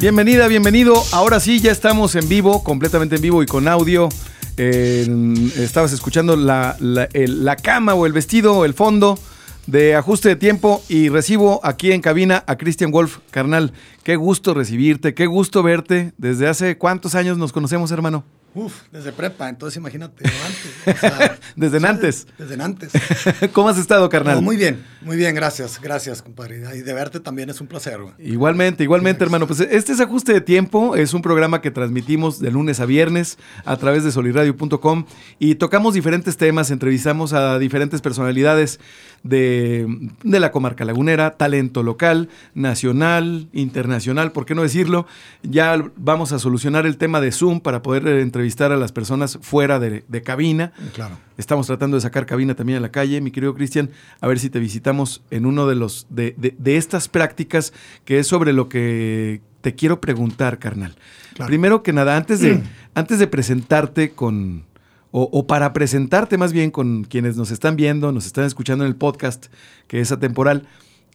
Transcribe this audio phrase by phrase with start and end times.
[0.00, 0.94] Bienvenida, bienvenido.
[1.12, 4.08] Ahora sí, ya estamos en vivo, completamente en vivo y con audio.
[4.56, 9.18] Estabas escuchando la, la- la cama o el vestido o el fondo
[9.66, 13.72] de ajuste de tiempo y recibo aquí en cabina a Christian Wolf, carnal.
[14.02, 16.12] Qué gusto recibirte, qué gusto verte.
[16.18, 18.24] ¿Desde hace cuántos años nos conocemos, hermano?
[18.52, 20.96] Uf, desde prepa, entonces imagínate, antes.
[20.96, 22.26] o sea, Desde antes.
[22.36, 22.92] Desde antes.
[23.52, 24.36] ¿Cómo has estado, carnal?
[24.36, 26.62] No, muy bien, muy bien, gracias, gracias, compadre.
[26.74, 28.14] Y de verte también es un placer, güey.
[28.18, 29.46] Igualmente, igualmente, hermano.
[29.46, 33.38] Pues este es Ajuste de Tiempo, es un programa que transmitimos de lunes a viernes
[33.64, 35.04] a través de soliradio.com
[35.38, 38.80] y tocamos diferentes temas, entrevistamos a diferentes personalidades
[39.22, 39.86] de,
[40.24, 45.06] de la comarca lagunera, talento local, nacional, internacional, ¿por qué no decirlo?
[45.42, 49.38] Ya vamos a solucionar el tema de Zoom para poder eh, entrevistar a las personas
[49.42, 50.72] fuera de, de cabina.
[50.94, 51.18] Claro.
[51.36, 53.90] Estamos tratando de sacar cabina también a la calle, mi querido Cristian,
[54.22, 57.74] a ver si te visitamos en uno de los de, de- de estas prácticas
[58.06, 60.96] que es sobre lo que te quiero preguntar, carnal.
[61.34, 61.48] Claro.
[61.48, 62.62] Primero que nada, antes de,
[62.94, 64.64] antes de presentarte con,
[65.10, 68.88] o, o para presentarte más bien con quienes nos están viendo, nos están escuchando en
[68.88, 69.48] el podcast,
[69.86, 70.66] que es atemporal,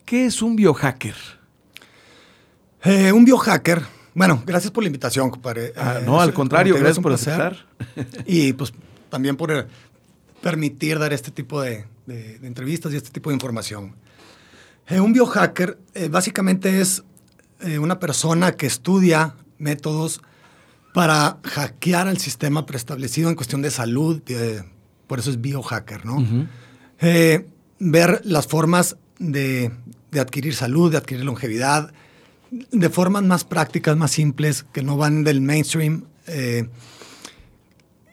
[0.06, 1.16] ¿qué es un biohacker?
[2.84, 3.82] Eh, un biohacker.
[4.16, 5.74] Bueno, gracias por la invitación, compadre.
[5.76, 7.66] Ah, Eh, no, al contrario, gracias por aceptar.
[8.26, 8.74] Y pues
[9.10, 9.66] también por eh,
[10.42, 13.94] permitir dar este tipo de, de- de entrevistas y este tipo de información.
[14.88, 17.04] Eh, un biohacker eh, básicamente es
[17.80, 20.22] una persona que estudia métodos
[20.94, 24.22] para hackear al sistema preestablecido en cuestión de salud,
[25.08, 26.18] por eso es biohacker, ¿no?
[27.80, 29.72] Ver las formas de,
[30.12, 31.92] de adquirir salud, de adquirir longevidad,
[32.52, 36.68] de formas más prácticas, más simples, que no van del mainstream eh,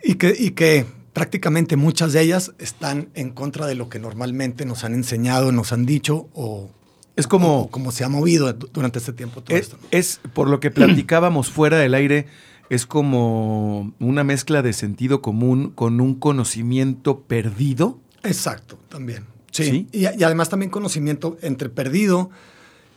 [0.03, 4.65] y, que, y que prácticamente muchas de ellas están en contra de lo que normalmente
[4.65, 6.71] nos han enseñado, nos han dicho o
[7.15, 9.79] Es como- o cómo se ha movido du- durante este tiempo todo Es, esto.
[9.81, 9.89] ¿no?
[9.91, 12.27] es, por lo que platicábamos fuera del aire,
[12.71, 17.99] es como una mezcla de sentido común con un conocimiento perdido.
[18.23, 19.27] Exacto, también.
[19.51, 19.65] Sí.
[19.65, 19.89] ¿Sí?
[19.93, 22.31] Y, y además también conocimiento entre perdido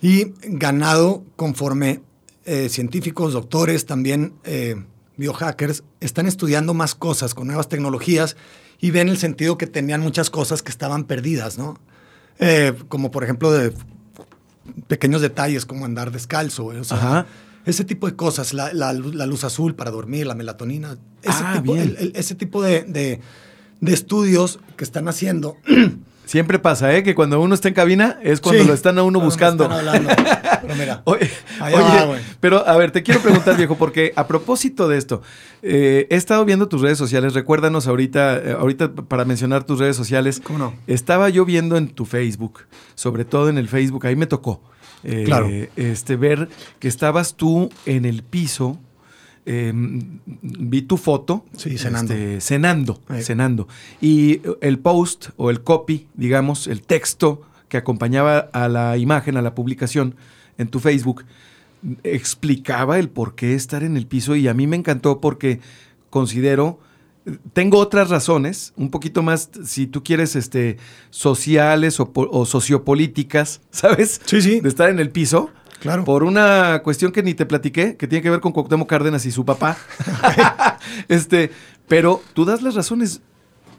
[0.08, 2.02] y ganado conforme
[2.46, 4.76] eh, científicos, doctores, también eh,
[5.18, 8.36] biohackers están estudiando más cosas con nuevas tecnologías
[8.80, 11.80] y ven el sentido que tenían muchas cosas que estaban perdidas, ¿no?
[12.38, 13.74] Eh, como por ejemplo de
[14.88, 17.26] pequeños detalles como andar descalzo, o sea, Ajá.
[17.66, 21.32] ese tipo de cosas, la, la luz, la luz azul para dormir, la melatonina, ese
[21.44, 23.22] Ah, tipo, el- el- ese tipo de, de-
[23.82, 25.58] de estudios que están haciendo.
[26.26, 27.04] Siempre pasa, ¿eh?
[27.04, 29.64] Que cuando uno está en cabina es cuando Sí, lo están a uno buscando.
[29.66, 30.10] están hablando.
[30.62, 32.22] Pero mira, Oye, Allá oye, va, güey.
[32.40, 35.22] pero a ver, te quiero preguntar, viejo, porque a propósito de esto,
[35.62, 37.34] eh, he estado viendo tus redes sociales.
[37.34, 40.42] Recuérdanos ahorita, eh, ahorita para mencionar tus redes sociales.
[40.44, 40.74] ¿Cómo no?
[40.88, 42.62] Estaba yo viendo en tu Facebook,
[42.96, 44.62] sobre todo en el Facebook, ahí me tocó.
[45.04, 45.48] eh, Claro.
[45.76, 46.50] Este, ver
[46.80, 48.80] que estabas tú en el piso.
[49.46, 51.46] Eh, vi tu foto.
[51.56, 52.14] Sí, cenando.
[52.14, 53.68] este, cenando, cenando.
[54.02, 59.42] Y el post o el copy, digamos, el texto que acompañaba a la imagen, a
[59.42, 60.16] la publicación
[60.58, 61.26] en tu Facebook,
[62.04, 65.60] explicaba el por qué estar en el piso y a mí me encantó porque
[66.10, 66.80] considero,
[67.54, 70.78] tengo otras razones, un poquito más, si tú quieres, este,
[71.10, 74.22] sociales o, o sociopolíticas, ¿sabes?
[74.26, 74.60] Sí, sí.
[74.62, 75.50] De estar en el piso.
[75.80, 76.04] Claro.
[76.06, 79.32] Por una cuestión que ni te platiqué, que tiene que ver con Cuauhtémoc Cárdenas y
[79.32, 79.78] su papá.
[81.08, 81.52] este,
[81.88, 83.22] pero tú das las razones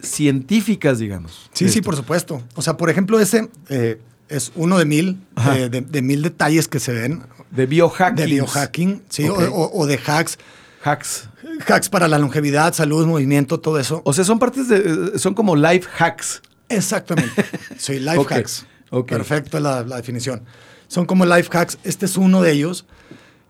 [0.02, 1.50] científicas, digamos.
[1.52, 2.42] sí, sí, por supuesto.
[2.54, 5.20] O sea, por ejemplo, ese eh, es uno de mil,
[5.54, 8.16] eh, de, de mil detalles que se ven De biohacking.
[8.16, 10.38] de biohacking, sí, o, de hacks,
[10.84, 11.28] Hacks.
[11.66, 14.02] hacks para la longevidad, salud, movimiento, todo eso.
[14.04, 15.10] O sea, son partes de.
[15.14, 16.42] eh, Son como life hacks.
[16.68, 17.44] Exactamente.
[17.78, 18.66] Sí, life hacks.
[19.08, 20.42] Perfecto la, la definición.
[20.88, 21.78] Son como life hacks.
[21.84, 22.86] Este es uno de ellos.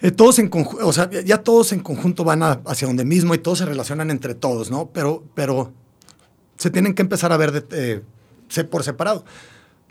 [0.00, 3.38] Eh, todos en o sea, ya todos en conjunto van a- hacia donde mismo y
[3.38, 4.90] todos se relacionan entre todos, ¿no?
[4.92, 5.72] Pero, pero
[6.58, 8.02] se tienen que empezar a ver de-
[8.52, 9.24] eh, por separado.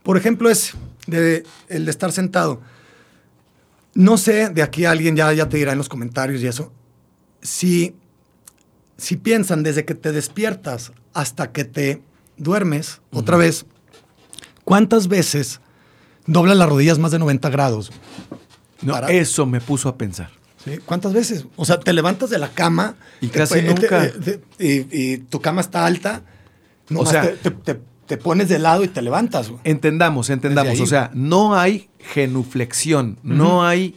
[0.04, 0.74] Por ejemplo, es
[1.08, 2.62] de, el de estar sentado.
[3.96, 6.72] No sé, de aquí alguien ya, ya te dirá en los comentarios y eso,
[7.42, 7.96] si,
[8.98, 12.02] si piensan desde que te despiertas hasta que te
[12.38, 13.66] duermes, otra vez,
[14.64, 15.62] ¿cuántas veces
[16.26, 17.92] doblas las rodillas más de 90 grados?
[18.82, 20.30] No, Para- eso me puso a pensar.
[20.64, 20.78] ¿Sí?
[20.86, 21.46] ¿Cuántas veces?
[21.56, 24.12] O sea, te levantas de la cama Y te- casi te- nunca.
[24.12, 26.24] te- y, y tu cama está alta,
[26.90, 27.34] nomás sea-
[28.08, 29.50] te, pones de lado y te levantas.
[29.50, 29.62] güey.
[29.64, 30.80] Entendamos, entendamos.
[30.80, 33.96] O sea, no hay genuflexión, no hay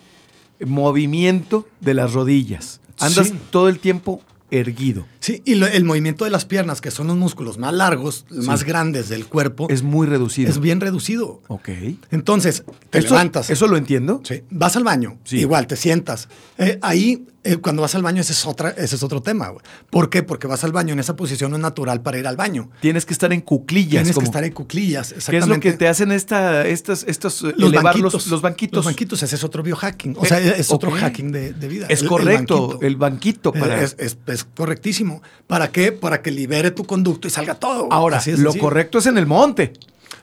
[0.65, 2.81] movimiento de las rodillas.
[3.01, 3.39] Andas Sí.
[3.51, 5.07] todo el tiempo erguido.
[5.21, 8.65] Sí, y lo- el movimiento de las piernas, que son los músculos más largos, más
[8.65, 10.49] grandes del cuerpo, Es muy reducido.
[10.51, 11.43] es bien reducido.
[11.49, 11.69] Ok.
[12.11, 13.51] Entonces, te ¿Eso, levantas.
[13.51, 14.21] ¿Eso lo entiendo?
[14.25, 14.43] Sí.
[14.51, 15.39] Vas al baño, Sí.
[15.39, 16.29] igual te sientas.
[16.57, 19.49] Eh, ahí, eh, cuando vas al baño, ese es, otra, ese es otro tema.
[19.49, 19.65] güey.
[19.91, 20.23] ¿Por qué?
[20.23, 22.71] Porque vas al baño en esa posición no es natural para ir al baño.
[22.81, 23.91] Tienes que estar en cuclillas.
[24.03, 25.09] Tienes como- que estar en cuclillas.
[25.09, 25.69] ¿Qué es Exactamente.
[25.69, 28.77] lo que te hacen esta, estas, estos, eh, los banquitos, los, los banquitos?
[28.79, 30.17] Los banquitos, ese es otro biohacking.
[30.19, 31.87] O sea, es otro hacking de, de vida.
[31.89, 32.87] Es El- el correcto, banquito.
[32.87, 33.83] el banquito para...
[33.83, 35.08] Es, es- es correctísimo.
[35.47, 35.93] ¿Para qué?
[35.93, 37.89] Para que libere tu conducto y salga todo.
[37.93, 38.63] Ahora, Así de lo sencillo.
[38.63, 39.73] correcto es en el monte.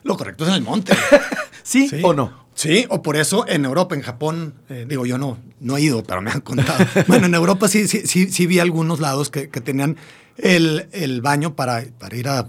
[0.02, 0.94] Lo correcto es en el monte.
[1.62, 2.00] ¿Sí, Sí.
[2.02, 2.46] o no?
[2.54, 6.02] Sí, o por eso en Europa, en Japón, eh, digo yo no, no he ido,
[6.04, 6.82] pero me han contado.
[7.06, 9.96] bueno, en Europa sí, sí, sí, sí vi algunos lados que, que tenían
[10.38, 12.46] el, el baño para, para ir a,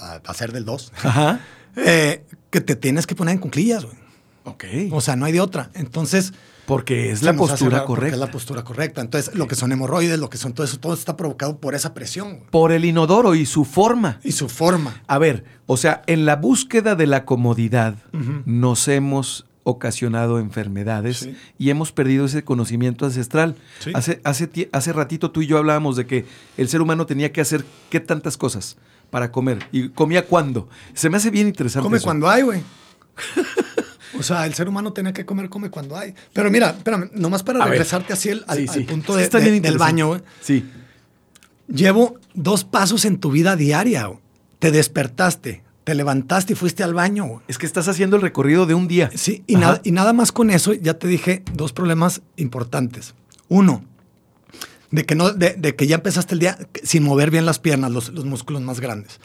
[0.00, 0.92] a hacer del 2.
[1.04, 1.40] Ajá.
[1.76, 3.96] que te tienes que poner en cuclillas, güey.
[4.44, 4.64] Ok.
[4.92, 5.70] O sea, no hay de otra.
[5.74, 6.32] Entonces.
[6.68, 8.14] Porque es la postura correcta.
[8.14, 9.00] Es la postura correcta.
[9.00, 11.94] Entonces, lo que son hemorroides, lo que son todo eso, todo está provocado por esa
[11.94, 12.40] presión.
[12.50, 14.20] Por el inodoro y su forma.
[14.22, 15.02] y su forma.
[15.06, 17.96] A ver, o sea, en la búsqueda de la comodidad
[18.44, 21.36] nos hemos ocasionado enfermedades Sí.
[21.58, 23.56] y hemos perdido ese conocimiento ancestral.
[23.80, 23.90] Sí.
[23.94, 26.26] Hace, hace, hace ratito tú y yo hablábamos de que
[26.56, 28.76] el ser humano tenía que hacer qué tantas cosas
[29.10, 30.68] para comer y comía cuándo.
[30.94, 31.84] Se me hace bien interesante.
[31.84, 32.04] Come eso.
[32.04, 32.62] cuando hay, güey.
[34.16, 36.14] o sea, el ser humano tenía que comer, come cuando hay.
[36.32, 37.72] Pero mira, espérame, nomás para A ver.
[37.72, 38.80] regresarte así al, al- Sí, al sí.
[38.84, 40.22] punto de- de- bien del baño, güey.
[40.40, 40.64] Sí.
[41.66, 44.06] Llevo dos pasos en tu vida diaria.
[44.06, 44.20] güey.
[44.58, 47.26] Te despertaste, te levantaste y fuiste al baño.
[47.26, 47.40] güey.
[47.48, 49.10] Es que estás haciendo el recorrido de un día.
[49.14, 53.14] Sí, y, nada, y nada más con eso, ya te dije dos problemas importantes.
[53.48, 53.84] Uno,
[54.90, 57.90] de que, no, de, de que ya empezaste el día sin mover bien las piernas,
[57.90, 59.20] los, los músculos más grandes.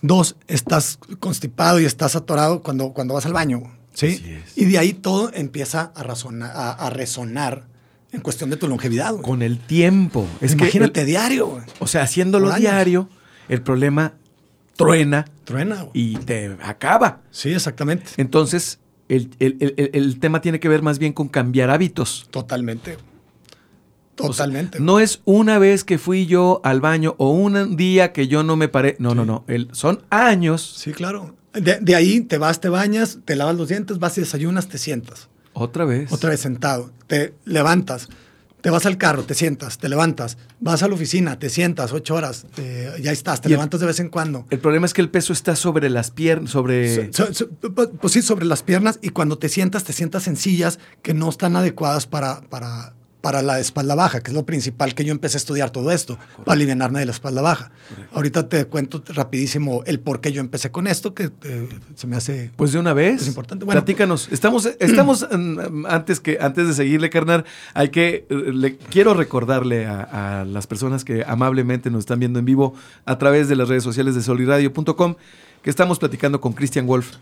[0.00, 3.62] Dos, estás constipado y estás atorado cuando, cuando vas al baño.
[3.92, 4.40] ¿Sí?
[4.56, 7.66] Y de ahí todo empieza a, razonar, a, a resonar
[8.12, 9.12] en cuestión de tu longevidad.
[9.12, 9.22] güey.
[9.22, 10.26] Con el tiempo.
[10.40, 11.46] Es que Imagínate el- diario.
[11.46, 11.62] güey.
[11.78, 13.08] o sea, haciéndolo diario,
[13.48, 14.14] el problema
[14.76, 15.82] truena Truena.
[15.82, 15.90] güey.
[15.94, 17.20] y te acaba.
[17.30, 18.04] Sí, exactamente.
[18.16, 18.78] Entonces,
[19.08, 22.26] el, el- el- tema tiene que ver más bien con cambiar hábitos.
[22.30, 22.96] Totalmente.
[24.18, 24.78] O sea, Totalmente.
[24.78, 28.56] no es una vez que fui yo al baño o un día que yo no
[28.56, 28.94] me paré.
[28.98, 29.44] No, no, no.
[29.48, 30.74] El- son años.
[30.78, 31.34] Sí, claro.
[31.52, 34.78] De, de ahí te vas, te bañas, te lavas los dientes, vas y desayunas, te
[34.78, 35.28] sientas.
[35.52, 36.10] Otra vez.
[36.12, 36.90] Otra vez sentado.
[37.06, 38.08] Te levantas,
[38.62, 42.14] te vas al carro, te sientas, te levantas, vas a la oficina, te sientas ocho
[42.14, 44.46] horas, eh, ya estás, te Y levantas de vez en cuando.
[44.50, 47.12] El problema es que el peso está sobre las piernas, sobre...
[47.12, 47.48] So- so-
[48.00, 51.28] pues sí, sobre las piernas y cuando te sientas, te sientas en sillas que no
[51.28, 55.36] están adecuadas para, para, para la espalda baja, que es lo principal que yo empecé
[55.36, 57.70] a estudiar todo esto, para aliviarme de la espalda baja.
[58.12, 62.16] Ahorita te cuento rapidísimo el por qué yo empecé con esto, que eh, se me
[62.16, 62.50] hace...
[62.56, 63.22] Pues de una vez.
[63.22, 63.64] Es importante.
[63.64, 64.28] Bueno, Platícanos.
[64.32, 69.86] Estamos, estamos mm, antes que antes de seguirle, carnal, hay que eh, le quiero recordarle
[69.86, 73.68] a, a las personas que amablemente nos están viendo en vivo a través de las
[73.68, 75.14] redes sociales de soliradio.com
[75.62, 77.12] que estamos platicando con Christian Wolf,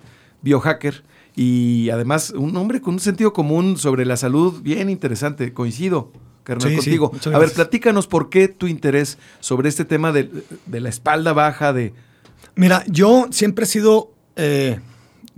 [0.40, 1.02] biohacker
[1.36, 5.52] y además un hombre con un sentido común sobre la salud bien interesante.
[5.52, 6.12] Coincido.
[6.42, 7.12] Carnal, Sí, contigo.
[7.34, 10.30] a ver, platícanos por qué tu interés sobre este tema de,
[10.66, 11.92] de la espalda baja, de
[12.56, 14.80] Mira, yo siempre he sido eh,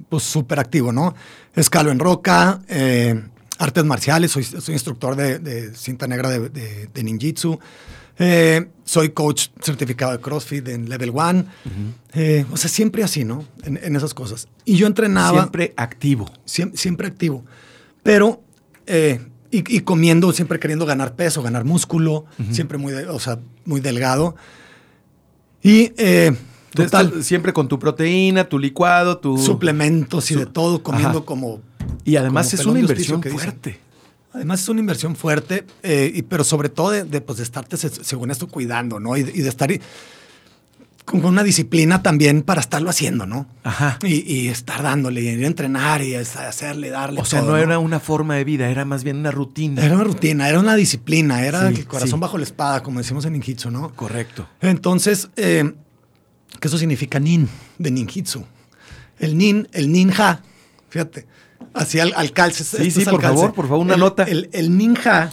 [0.09, 1.15] pues súper activo, ¿no?
[1.55, 3.21] Escalo en roca, eh,
[3.59, 7.59] artes marciales, soy, soy instructor de, de cinta negra de, de- de ninjitsu,
[8.19, 11.45] eh, soy coach certificado de CrossFit en Level 1,
[12.15, 13.45] eh, o sea, siempre así, ¿no?
[13.65, 14.49] En, en esas cosas.
[14.65, 16.31] Y yo entrenaba siempre activo.
[16.45, 17.45] siempre, siempre activo,
[18.03, 18.43] pero
[18.87, 23.39] eh, y, y comiendo, siempre queriendo ganar peso, ganar músculo, siempre muy, de- o sea,
[23.65, 24.35] muy delgado.
[25.63, 26.35] Y eh,
[26.75, 31.27] total, siempre con tu proteína, tu licuado, tu suplementos y de todo, comiendo Ajá.
[31.27, 31.61] como...
[32.05, 33.79] Y además como es una inversión dicen.
[34.35, 37.77] Además es una inversión fuerte, eh, y- pero sobre todo de, de, pues, de estarte,
[37.77, 39.17] se- según esto, cuidando, ¿no?
[39.17, 39.71] Y, de- y de estar
[41.05, 43.47] con una disciplina también para estarlo haciendo, ¿no?
[43.65, 43.99] Ajá.
[44.05, 47.21] Y, y estar dándole, y ir a entrenar y hacerle, darle.
[47.21, 49.85] O sea, todo, no era una forma de vida, era más bien una rutina.
[49.85, 52.21] Era una rutina, era una disciplina, era Sí, el corazón sí.
[52.21, 53.93] bajo la espada, como decimos en ninjitsu, ¿no?
[53.95, 54.49] Correcto.
[54.61, 55.73] Entonces, eh,
[56.61, 57.49] ¿qué eso significa nin
[57.79, 58.45] de ninjitsu?
[59.19, 60.41] El nin, el ninja,
[60.89, 61.27] fíjate,
[61.75, 62.65] así al, al calce.
[62.65, 64.25] Sí, sí, por favor, por favor, una El- nota.
[64.25, 65.33] El, el ninja,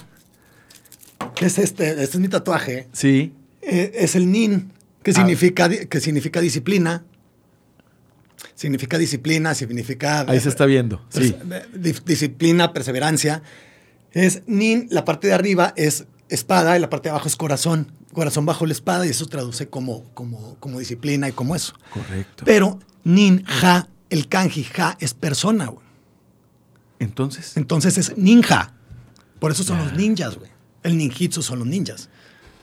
[1.34, 3.32] que es este, este es mi tatuaje, Sí.
[3.62, 4.72] eh, es el nin,
[5.02, 5.14] que Ah.
[5.14, 7.04] significa, que significa disciplina.
[8.54, 10.24] Significa disciplina, significa...
[10.28, 11.02] Ahí se está viendo.
[11.10, 11.34] Sí.
[11.34, 13.42] Perse- di- disciplina, perseverancia.
[14.12, 17.92] Es nin, la parte de arriba es espada y la parte de abajo es corazón.
[18.12, 21.74] Corazón bajo la espada y eso traduce como, como, como disciplina y como eso.
[21.92, 22.44] Correcto.
[22.44, 25.86] Pero ninja, el kanji ja es persona, güey.
[27.00, 28.72] Entonces, Entonces es ninja.
[29.40, 30.50] Por eso son los ninjas, güey.
[30.84, 32.08] El ninjitsu son los ninjas.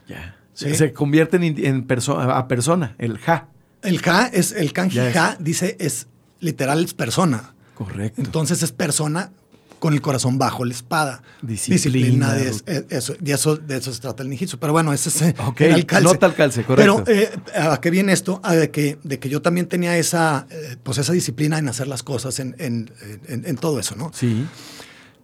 [0.07, 0.35] ya.
[0.53, 0.73] Sí.
[0.75, 3.47] Se convierten en, en perso- a persona, el ja.
[3.83, 6.07] El ja es, el kanji ja dice, es
[6.39, 7.53] literal, es persona.
[7.75, 8.19] Correcto.
[8.21, 9.31] Entonces es persona
[9.79, 11.21] con el corazón bajo la espada.
[11.41, 12.49] Disciplina, de,
[12.89, 14.57] eso, de, eso, de eso se trata el ninjitsu.
[14.59, 16.03] Pero bueno, ese es eh, Ok, era el calce.
[16.03, 17.03] nota el calce, correcto.
[17.05, 18.39] Pero eh, ¿a qué viene esto?
[18.43, 21.87] A de que, de que yo también tenía esa, eh, pues esa disciplina en hacer
[21.87, 22.91] las cosas, en, en-
[23.27, 24.11] en- en todo eso, ¿no?
[24.13, 24.45] Sí.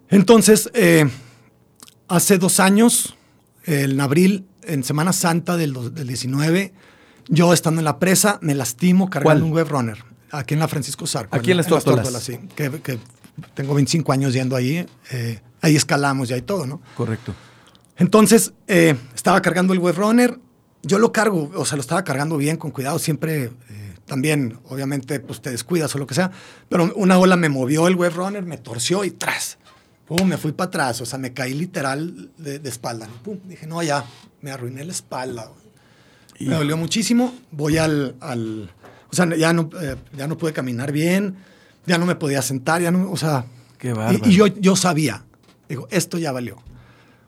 [0.08, 1.08] Entonces, eh,
[2.08, 3.16] hace dos años,
[3.64, 6.72] en abril, en Semana Santa del, dos- del 19,
[7.28, 9.42] yo estando en la presa, me lastimo cargando ¿Cuál?
[9.50, 11.34] un web runner, aquí en la Francisco Zarco.
[11.36, 12.22] Aquí en las Tórtolas.
[12.22, 12.98] sí, que, que
[13.54, 16.80] tengo 25 años yendo ahí, eh, ahí escalamos y todo, ¿no?
[16.96, 17.34] Correcto.
[17.96, 20.38] Entonces, eh, estaba cargando el web runner,
[20.82, 23.44] yo lo cargo, o sea, lo estaba cargando bien, con cuidado, siempre...
[23.44, 26.30] eh, también, obviamente, pues te descuidas o lo que sea,
[26.68, 29.56] pero una ola me movió el web runner, me torció y tras.
[30.06, 33.06] Pum, me fui para atrás, o sea, me caí literal de, de espalda.
[33.06, 33.14] ¿no?
[33.22, 34.04] Pum, dije, no, ya,
[34.42, 35.46] me arruiné la espalda.
[35.46, 36.48] güey.
[36.50, 37.34] Me dolió muchísimo.
[37.50, 38.70] Voy al, al-
[39.10, 41.36] o sea, ya no, eh, ya no pude caminar bien,
[41.86, 43.44] ya no me podía sentar, ya no, o sea.
[43.78, 44.30] Qué y-.
[44.30, 45.24] Y, yo, yo sabía,
[45.68, 46.56] digo, esto ya valió.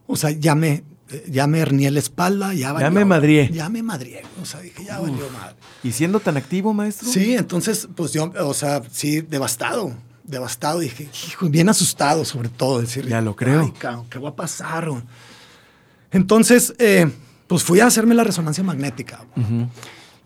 [0.07, 0.85] O sea, ya me,
[1.29, 2.91] ya me hernié la espalda, ya valió.
[2.91, 3.51] me madrié.
[3.53, 4.23] Ya me madrié.
[4.41, 5.57] O sea, dije, ya valió madre.
[5.83, 7.09] ¿Y siendo tan activo, maestro?
[7.09, 9.95] Sí, entonces, pues yo, o sea, sí, devastado,
[10.25, 10.81] devastado.
[10.81, 12.81] Dije, hijo, bien asustado sobre todo.
[12.81, 13.63] Decir, Ya lo creo.
[13.63, 14.91] Ay, cabrón, ¿qué va a pasar?
[14.91, 15.03] güey?"
[16.11, 17.11] Entonces, eh,
[17.47, 19.25] pues fui a hacerme la resonancia magnética.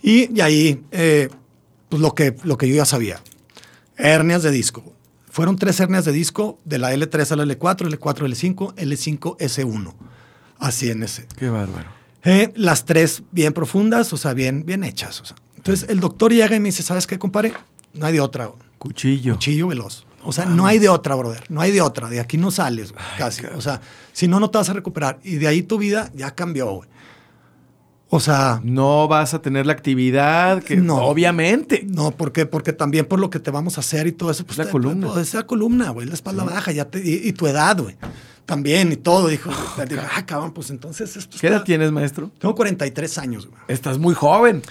[0.02, 1.28] Y, y ahí, eh,
[1.88, 3.20] pues lo que, lo que yo ya sabía.
[4.00, 4.82] Hernias de disco.
[5.30, 9.94] Fueron tres hernias de disco, de la L3 a la L4, L4 L5, L5 S1.
[10.58, 11.26] Así en ese.
[11.36, 11.88] Qué bárbaro.
[12.24, 15.20] Eh, las tres bien profundas, o sea, bien, bien hechas.
[15.20, 15.36] o sea.
[15.56, 17.52] Entonces el doctor llega y me dice, ¿sabes qué, compadre?
[17.94, 18.50] No hay de otra.
[18.78, 19.34] Cuchillo.
[19.34, 20.04] Cuchillo veloz.
[20.22, 21.44] O sea, no hay de otra, brother.
[21.48, 22.08] No hay de otra.
[22.08, 23.46] De aquí no sales, güey, casi.
[23.46, 23.80] O sea,
[24.12, 25.18] si no, no te vas a recuperar.
[25.24, 26.88] Y de ahí tu vida ya cambió, güey.
[28.12, 30.96] O sea, No vas a tener la actividad que No.
[30.96, 31.84] obviamente.
[31.86, 32.44] no, ¿por qué?
[32.44, 34.44] Porque también por lo que te vamos a hacer y todo eso.
[34.44, 35.06] Pues La te- columna.
[35.06, 36.06] pues, es la columna, güey.
[36.08, 37.96] La espalda baja ya te- y, y tu edad, güey.
[38.46, 39.28] También y todo.
[39.28, 39.50] Dijo,
[39.88, 42.32] digo, ah, cabrón, pues entonces esto ¿Qué edad tienes, maestro?
[42.40, 43.60] Tengo 43 años, güey.
[43.68, 44.62] Estás muy joven.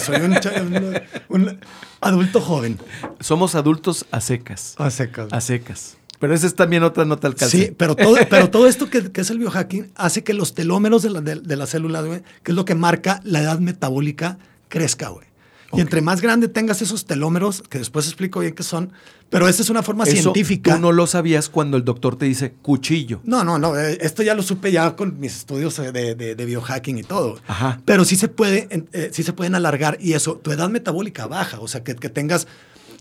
[0.00, 1.58] Soy un, cha- un- un
[2.02, 2.78] adulto joven.
[3.20, 4.74] Somos adultos a secas.
[4.78, 5.28] A secas.
[5.32, 5.96] A secas.
[6.18, 7.66] Pero esa es también otra nota al calce.
[7.66, 11.02] Sí, pero todo, pero todo esto que, que es el biohacking hace que los telómeros
[11.02, 14.38] de la, de, de la célula, güey, que es lo que marca la edad metabólica,
[14.68, 15.26] crezca, güey.
[15.70, 18.90] Y entre más grande tengas esos telómeros, que después explico bien qué son,
[19.28, 20.74] pero esa es una forma Eso científica.
[20.74, 23.20] Tú no lo sabías cuando el doctor te dice cuchillo.
[23.24, 23.78] No, no, no.
[23.78, 27.02] eh, Esto ya lo supe ya con mis estudios eh, de, de- de biohacking y
[27.02, 27.38] todo.
[27.46, 27.82] Ajá.
[27.84, 31.60] Pero sí se puede, eh, sí se pueden alargar y eso, tu edad metabólica baja,
[31.60, 32.46] o sea, que, que tengas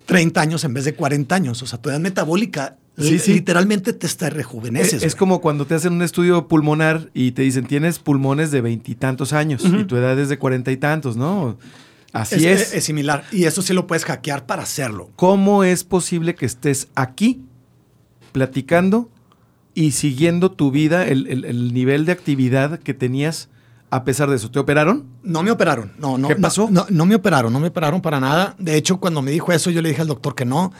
[0.07, 1.61] 30 años en vez de 40 años.
[1.61, 3.33] O sea, tu edad metabólica Sí, li- sí.
[3.33, 4.93] literalmente te está Es, rejuveneces.
[5.03, 5.19] es güey.
[5.19, 9.63] como cuando te hacen un estudio pulmonar y te dicen tienes pulmones de veintitantos años
[9.63, 11.59] y tu edad es de cuarenta y tantos, ¿no?
[12.11, 12.61] Así es.
[12.69, 13.23] es, es similar.
[13.31, 15.11] Y eso sí lo puedes hackear para hacerlo.
[15.15, 17.41] ¿Cómo es posible que estés aquí
[18.31, 19.09] platicando
[19.75, 23.49] y siguiendo tu vida, el, el- el nivel de actividad que tenías
[23.89, 24.51] a pesar de eso?
[24.51, 25.05] ¿Te operaron?
[25.23, 25.93] No me operaron.
[25.97, 26.27] No, no.
[26.27, 26.67] ¿Qué pasó?
[26.69, 28.55] No, no me operaron, no me operaron para nada.
[28.59, 30.73] De hecho, cuando me dijo eso, yo le dije al doctor que no.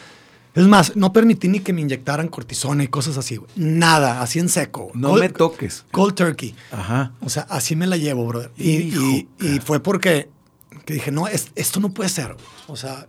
[0.55, 3.35] Es más, no permití ni que me inyectaran cortisona y cosas así.
[3.37, 3.49] güey.
[3.55, 4.89] Nada, así en seco.
[4.95, 5.85] No Cold- me toques.
[5.91, 6.55] Cold turkey.
[6.71, 7.11] Ají.
[7.21, 8.51] O sea, así me la llevo, brother.
[8.57, 10.29] Y, Hijo, y- y fue porque
[10.85, 12.35] que dije, no, es- esto no puede ser.
[12.67, 13.07] O sea,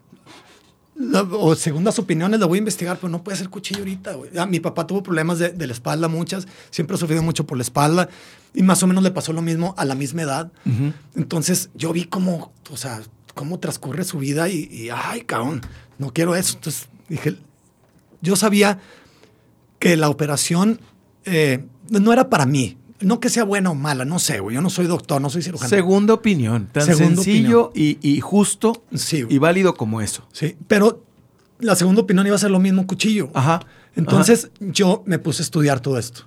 [0.95, 4.15] la- o según las opiniones, la voy a investigar, pero no puede ser cuchillo ahorita,
[4.15, 4.31] güey.
[4.37, 6.47] Ah, mi papá tuvo problemas de, de la espalda, muchas.
[6.71, 8.09] Siempre ha sufrido mucho por la espalda.
[8.55, 10.53] Y más o menos le pasó lo mismo a la misma edad.
[11.15, 13.01] Entonces, yo vi cómo, o sea,
[13.35, 15.63] cómo transcurre su vida y, y, ay, cabrón,
[15.99, 16.57] no quiero eso.
[16.57, 17.37] Entonces, dije,
[18.21, 18.81] yo sabía
[19.79, 20.81] que la operación
[21.25, 22.77] eh, no era para mí.
[23.01, 24.57] No que sea buena o mala, no sé, güey.
[24.57, 25.69] Yo no soy doctor, no soy cirujano.
[25.69, 30.27] Segunda opinión, tan Segunda sencillo Y, y justo Sí, y válido como eso.
[30.33, 31.05] Sí, pero
[31.61, 33.31] la segunda opinión iba a ser lo mismo cuchillo.
[33.35, 33.61] Ajá.
[33.95, 36.23] Entonces yo me puse a estudiar todo esto.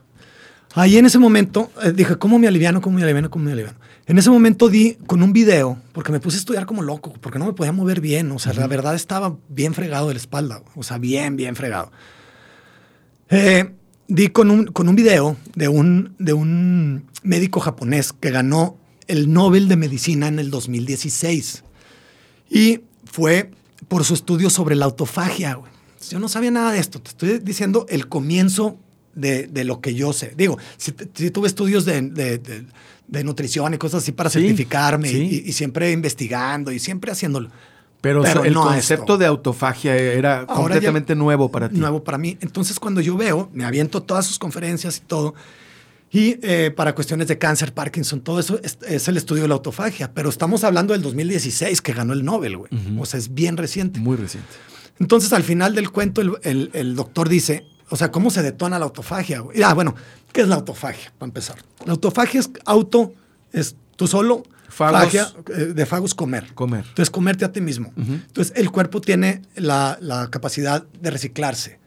[0.74, 2.82] Ahí en ese momento eh, dije, ¿cómo me aliviano?
[2.82, 3.30] ¿Cómo me aliviano?
[3.30, 3.78] ¿Cómo me aliviano?
[4.06, 7.40] En ese momento di con un video, porque me puse a estudiar como loco, porque
[7.40, 8.32] no me podía mover bien.
[8.32, 10.64] O sea, la verdad estaba bien fregado de la espalda.
[10.76, 11.92] O sea, bien, bien fregado.
[13.30, 13.74] Eh,
[14.08, 19.32] di con un, con un video de un, de un médico japonés que ganó el
[19.32, 21.64] Nobel de Medicina en el 2016.
[22.50, 23.52] Y fue
[23.88, 25.56] por su estudio sobre la autofagia.
[25.56, 25.72] güey.
[26.10, 27.02] Yo no sabía nada de esto.
[27.02, 28.78] Te estoy diciendo el comienzo
[29.16, 30.34] de, de lo que yo sé.
[30.38, 35.42] Digo, si, si tuve estudios de, de, nutrición y cosas así para Sí, certificarme sí.
[35.46, 37.50] Y, y siempre investigando y siempre haciéndolo.
[38.00, 41.78] Pero, Pero el no concepto de autofagia era Ahora completamente nuevo para ti.
[41.78, 42.36] Nuevo para mí.
[42.42, 45.36] Entonces, cuando yo veo, me aviento todas sus conferencias y todo.
[46.14, 49.54] Y eh, para cuestiones de cáncer, Parkinson, todo eso es, es el estudio de la
[49.54, 50.12] autofagia.
[50.14, 52.72] Pero estamos hablando del 2016 que ganó el Nobel, güey.
[52.98, 54.00] O sea, es bien reciente.
[54.00, 54.50] Muy reciente.
[55.00, 58.80] Entonces, al final del cuento, el, el- el doctor dice, o sea, ¿cómo se detona
[58.80, 59.44] la autofagia?
[59.64, 59.94] Ah, bueno,
[60.34, 61.14] ¿qué es la autofagia?
[61.20, 61.58] Para empezar.
[61.86, 63.14] La autofagia es auto,
[63.52, 65.02] es tú solo, Fagos.
[65.04, 66.54] fagia, eh, de fagos comer.
[66.56, 66.86] Comer.
[66.88, 67.92] Entonces, comerte a ti mismo.
[67.98, 71.80] Entonces, el cuerpo tiene la, la capacidad de reciclarse.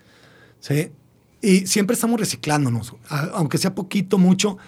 [0.61, 0.93] ¿sí?
[1.41, 2.95] Y siempre estamos reciclándonos,
[3.33, 4.59] aunque sea poquito, mucho,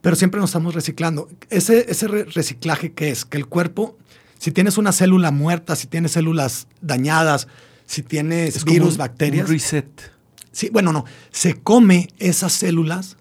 [0.00, 1.28] pero siempre nos estamos reciclando.
[1.50, 3.98] Ese, ese re- reciclaje que es, que el cuerpo,
[4.38, 7.48] si tienes una célula muerta, si tienes células dañadas,
[7.86, 9.88] si tienes Es como virus, un- bacterias, Un reset.
[10.56, 13.16] Sí, bueno, no, se come esas células,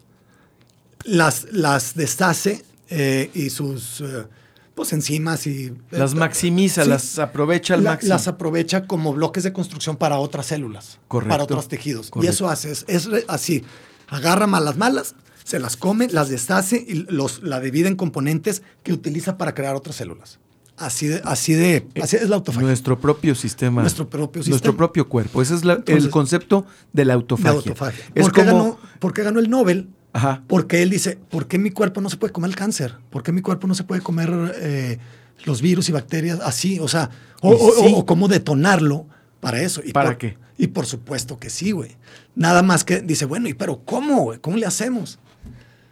[1.04, 4.26] las, las deshace eh, y sus eh,
[4.74, 5.74] pues, enzimas y...
[5.92, 6.90] Las maximiza, Sí.
[6.90, 8.10] las aprovecha al La- máximo.
[8.14, 11.30] Las aprovecha como bloques de construcción para otras células, Correcto.
[11.34, 12.10] para otros tejidos.
[12.10, 12.32] Correcto.
[12.32, 13.64] Y eso hace, es, así,
[14.08, 18.94] agarra malas malas, se las come, las deshace y los, la divide en componentes que
[18.94, 20.40] utiliza para crear otras células.
[20.78, 22.68] Así de, así de, así es la autofagia.
[22.68, 23.82] Nuestro propio sistema.
[23.82, 25.42] Nuestro propio Nuestro propio cuerpo.
[25.42, 27.74] Ese es la- el concepto de la de autofagia.
[28.14, 28.58] Es ¿Por, qué como.
[28.64, 29.88] ganó, por qué ganó el Nobel?
[30.12, 30.44] Ajá.
[30.48, 32.96] Porque él dice, ¿por qué mi cuerpo no se puede comer el cáncer?
[33.10, 34.98] ¿Por qué mi cuerpo no se puede comer eh,
[35.46, 36.80] los virus y bacterias así?
[36.80, 37.10] O sea,
[37.42, 37.94] o, Y o- sí.
[37.96, 39.06] o cómo detonarlo
[39.40, 39.82] para eso.
[39.84, 40.38] Y ¿Para por- qué?
[40.58, 41.96] Y por supuesto que sí, güey.
[42.36, 44.40] Nada más que dice, bueno, ¿y pero cómo, güey?
[44.40, 45.20] ¿Cómo le hacemos?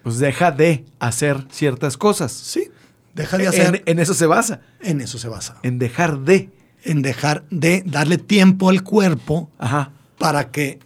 [0.04, 2.32] Pues deja de hacer ciertas cosas.
[2.34, 2.70] Sí,
[3.14, 3.84] deja de hacer.
[3.86, 4.62] En, en eso se basa.
[4.82, 5.58] En, eso se basa.
[5.64, 6.50] En dejar de.
[6.84, 9.92] En dejar de darle tiempo al cuerpo Ajá.
[10.18, 10.80] para que...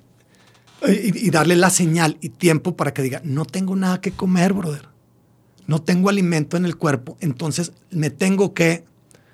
[0.87, 4.53] Y, y darle la señal y tiempo para que diga, no tengo nada que comer,
[4.53, 4.89] brother.
[5.65, 8.85] No tengo alimento en el cuerpo, entonces me tengo que,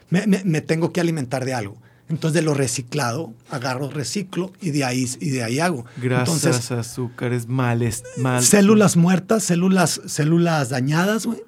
[0.10, 1.78] me, me- me tengo que alimentar de algo.
[2.08, 5.86] Entonces de lo reciclado, agarro, reciclo y de ahí, y de ahí hago.
[6.02, 8.41] Grasas, Entonces, azúcares, males, mal.
[8.41, 11.41] células muertas, células, células dañadas, güey.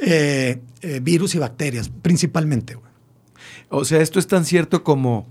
[0.00, 2.90] Eh, eh, virus y bacterias, principalmente, güey.
[3.68, 5.26] O sea, esto es tan cierto como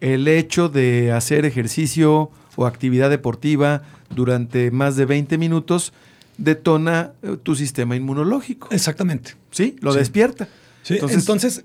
[0.00, 3.82] el hecho de hacer ejercicio o actividad deportiva
[4.14, 5.92] durante más de 20 minutos
[6.38, 8.68] detona eh, tu sistema inmunológico.
[8.70, 9.34] Exactamente.
[9.50, 9.76] ¿Sí?
[9.80, 9.98] Lo Sí.
[9.98, 10.48] despierta.
[10.82, 11.64] Sí, Entonces, entonces,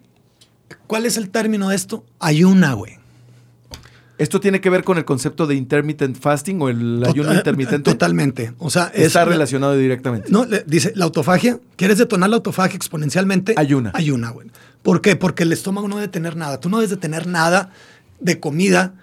[0.88, 2.06] ¿cuál es el término de esto?
[2.20, 2.98] Ayuna, güey.
[4.18, 7.92] ¿Esto tiene que ver con el concepto de intermittent fasting o el ayuno Tot- intermitente?
[7.92, 8.54] Totalmente.
[8.60, 10.30] O sea, es Está la- relacionado directamente.
[10.32, 13.54] No, le- dice, la autofagia, ¿quieres detonar la autofagia exponencialmente?
[13.58, 13.92] Ayuna.
[13.94, 14.50] Ayuna, güey.
[14.84, 15.16] ¿Por qué?
[15.16, 16.60] Porque el estómago no debe tener nada.
[16.60, 17.72] Tú no debes de tener nada
[18.20, 18.94] de comida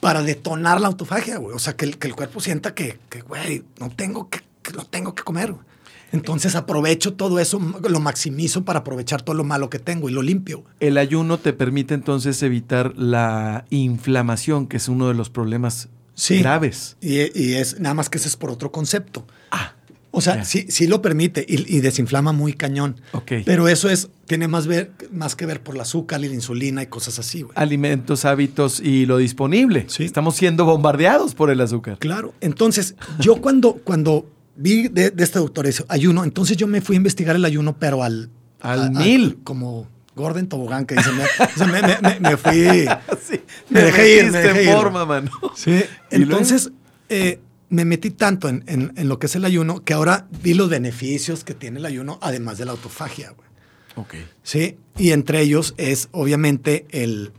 [0.00, 1.54] para detonar la autofagia, güey.
[1.54, 4.72] O sea, que el, que el cuerpo sienta que, que, güey, no tengo que, que
[4.72, 5.64] no tengo que comer, güey.
[6.12, 10.22] Entonces aprovecho todo eso, lo maximizo para aprovechar todo lo malo que tengo y lo
[10.22, 10.64] limpio.
[10.80, 16.38] El ayuno te permite entonces evitar la inflamación, que es uno de los problemas Sí.
[16.40, 16.96] graves.
[17.00, 19.26] Y, y es nada más que ese es por otro concepto.
[19.50, 19.74] Ah,
[20.10, 23.00] O sea, sí, sí lo permite y, y desinflama muy cañón.
[23.12, 23.32] Ok.
[23.46, 26.82] Pero eso es, tiene más, ver, más que ver por el azúcar y la insulina
[26.82, 27.52] y cosas así, güey.
[27.56, 29.84] alimentos, hábitos y lo disponible.
[29.88, 30.04] Sí.
[30.04, 31.96] Estamos siendo bombardeados por el azúcar.
[31.98, 32.34] Claro.
[32.40, 34.26] Entonces, yo cuando, cuando
[34.60, 37.76] vi de, de este doctor eso, ayuno, entonces yo me fui a investigar el ayuno,
[37.78, 38.30] pero al...
[38.60, 39.38] Al a- a- mil.
[39.42, 42.86] como Gordon Tobogán, que dice, me, o sea, me- me- me- me fui...
[43.28, 44.74] Sí, Me dejé ir, me dejé en ir.
[44.74, 45.30] forma, mano.
[45.56, 45.82] Sí.
[46.10, 46.70] Entonces,
[47.08, 50.54] eh, me metí tanto en, en- en lo que es el ayuno que ahora vi
[50.54, 53.48] los beneficios que tiene el ayuno, además de la autofagia, güey.
[53.96, 54.14] Ok.
[54.42, 57.32] Sí, y entre ellos es obviamente el,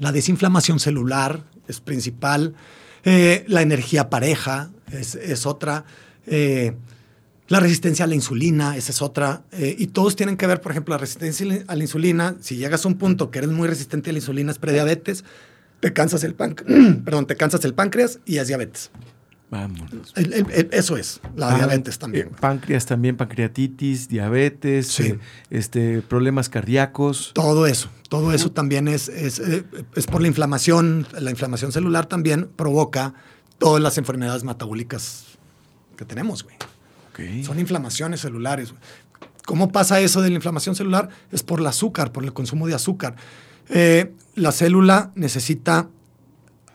[0.00, 2.54] la desinflamación celular, es principal,
[3.04, 5.84] eh, la energía pareja es, es otra,
[6.26, 6.74] eh,
[7.48, 10.72] la resistencia a la insulina, esa es otra, eh, y todos tienen que ver, por
[10.72, 14.10] ejemplo, la resistencia a la insulina, si llegas a un punto que eres muy resistente
[14.10, 15.24] a la insulina es prediabetes,
[15.80, 16.34] te cansas el,
[17.04, 18.90] perdón, te cansas el páncreas y es diabetes.
[19.50, 20.12] Vámonos.
[20.16, 22.28] El- el- el- eso es, la Ah, diabetes eh, también.
[22.28, 22.40] güey.
[22.40, 25.02] páncreas también, pancreatitis, diabetes, Sí.
[25.08, 25.18] eh,
[25.50, 27.30] este, problemas cardíacos.
[27.34, 31.06] Todo eso, todo eso también es, es, eh, es por la inflamación.
[31.20, 33.14] La inflamación celular también provoca
[33.58, 35.26] todas las enfermedades metabólicas
[35.96, 36.56] que tenemos, güey.
[37.44, 38.70] Son inflamaciones celulares.
[38.72, 38.82] güey.
[39.46, 41.08] ¿Cómo pasa eso de la inflamación celular?
[41.30, 43.14] Es por el azúcar, por el consumo de azúcar.
[43.68, 45.88] Eh, la célula necesita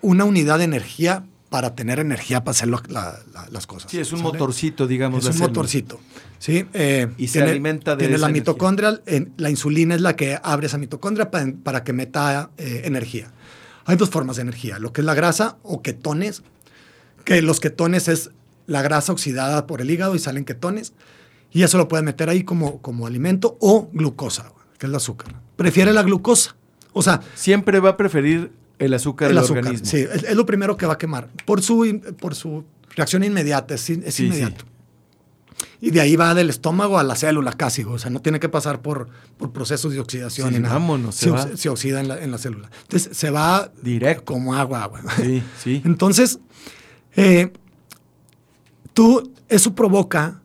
[0.01, 3.89] una unidad de energía para tener energía para hacer lo- la- la- las cosas.
[3.91, 4.31] Sí, es un ¿sale?
[4.31, 5.19] motorcito, digamos.
[5.23, 5.47] Es un célula.
[5.49, 5.99] motorcito.
[6.37, 6.65] ¿sí?
[6.73, 8.41] Eh, Y se alimenta de Tiene esa la energía.
[8.53, 9.01] mitocondria,
[9.35, 13.31] la insulina es la que abre esa mitocondria para, para que meta eh, energía.
[13.85, 16.43] Hay dos formas de energía, lo que es la grasa o ketones,
[17.25, 18.29] que los ketones es
[18.69, 20.93] la grasa oxidada por el hígado y salen ketones.
[21.51, 25.33] Y eso lo pueden meter ahí como, como alimento o glucosa, que es el azúcar.
[25.55, 26.55] Prefiere la glucosa.
[26.93, 29.63] O sea, Siempre va a preferir el azúcar el del azúcar.
[29.65, 29.85] organismo.
[29.89, 31.27] Sí, es, es lo primero que va a quemar.
[31.45, 32.63] Por su, por su
[32.95, 34.65] reacción inmediata, es, es Sí, inmediato.
[35.81, 38.47] Y de ahí va del estómago a la célula casi, o sea, no tiene que
[38.49, 40.73] pasar por, por procesos de oxidación Sí, nada.
[40.75, 41.49] vámonos, se se, va.
[41.57, 42.69] se oxida en la, en la célula.
[42.83, 44.23] Entonces se va Directo.
[44.25, 45.01] como agua, agua.
[45.17, 45.81] Sí, sí.
[45.85, 46.39] Entonces,
[47.15, 47.51] eh,
[48.93, 50.41] tú, eso provoca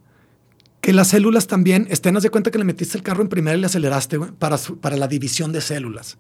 [0.81, 3.57] que las células también estén, haz de cuenta que le metiste el carro en primera
[3.57, 6.19] y le aceleraste para, su- para la división de células.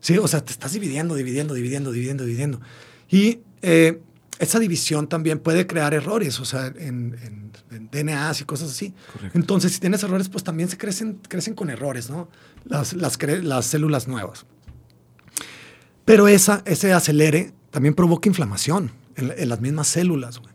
[0.00, 2.60] Sí, o sea, te estás dividiendo, dividiendo, dividiendo, dividiendo, dividiendo.
[3.10, 4.00] Y eh,
[4.38, 8.94] esa división también puede crear errores, o sea, en, en- en DNAs y cosas así.
[9.12, 9.36] Correcto.
[9.38, 12.28] Entonces, si tienes errores, pues también se crecen, crecen con errores, ¿no?
[12.64, 14.46] Las, las, cre- las células nuevas.
[16.04, 20.38] Pero esa, ese acelere también provoca inflamación en, en las mismas células.
[20.38, 20.52] güey.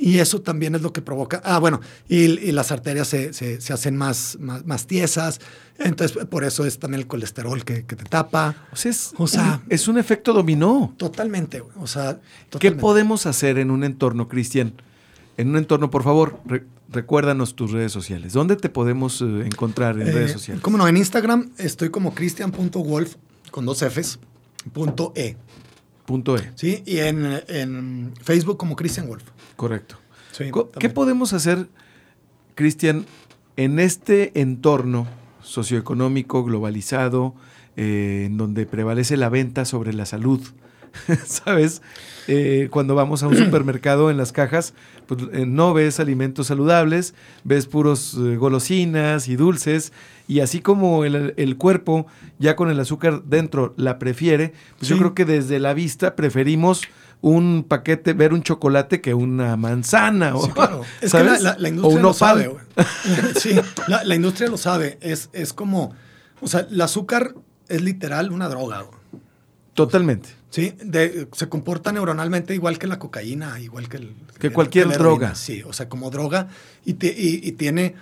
[0.00, 1.40] Y eso también es lo que provoca.
[1.44, 5.40] Ah, bueno, y, y las arterias se, se- se hacen más, más, más tiesas.
[5.78, 8.54] Entonces, por eso es también el colesterol que, que te tapa.
[8.72, 10.94] O sea, es, O sea- un, es un efecto dominó.
[10.96, 11.62] Totalmente.
[11.80, 12.80] O sea, ¿Qué totalmente.
[12.80, 14.72] podemos hacer en un entorno, Cristian?
[15.36, 18.32] En un entorno, por favor, re- recuérdanos tus redes sociales.
[18.32, 20.62] ¿Dónde te podemos eh, encontrar en Eh, redes sociales?
[20.62, 20.86] ¿Cómo no?
[20.86, 23.16] En Instagram estoy como cristian.wolf
[23.50, 24.18] con dos Fs,
[24.72, 25.36] punto E.
[26.06, 26.50] Punto E.
[26.54, 26.82] ¿Sí?
[26.86, 29.24] Y en, en Facebook como Christian Wolf.
[29.58, 29.96] Correcto.
[30.30, 31.66] Sí, ¿Qué podemos hacer,
[32.54, 33.06] Cristian,
[33.56, 35.08] en este entorno
[35.42, 37.34] socioeconómico globalizado,
[37.76, 40.40] eh, en donde prevalece la venta sobre la salud?
[41.26, 41.82] ¿Sabes?
[42.28, 44.74] Eh, cuando vamos a un supermercado en las cajas,
[45.06, 49.92] pues eh, no ves alimentos saludables, ves puros eh, golosinas y dulces,
[50.28, 52.06] y así como el, el cuerpo
[52.38, 56.82] ya con el azúcar dentro la prefiere, pues yo creo que desde la vista preferimos
[57.20, 60.36] un paquete, ver un chocolate que una manzana.
[60.36, 60.82] O, Sí, claro.
[61.00, 61.38] Es ¿sabes?
[61.38, 62.64] que la, la- la o industria lo sabe, güey.
[63.40, 64.98] sí, la, la industria lo sabe.
[65.00, 65.94] Es, es como,
[66.40, 67.34] o sea, el azúcar
[67.68, 68.98] es literal una droga, güey.
[69.74, 70.30] Totalmente.
[70.50, 74.14] Sí, de- se comporta neuronalmente igual que la cocaína, igual que el...
[74.38, 75.34] Que cualquier droga.
[75.34, 76.48] Sí, o sea, como droga
[76.84, 77.94] y, te- y- y tiene,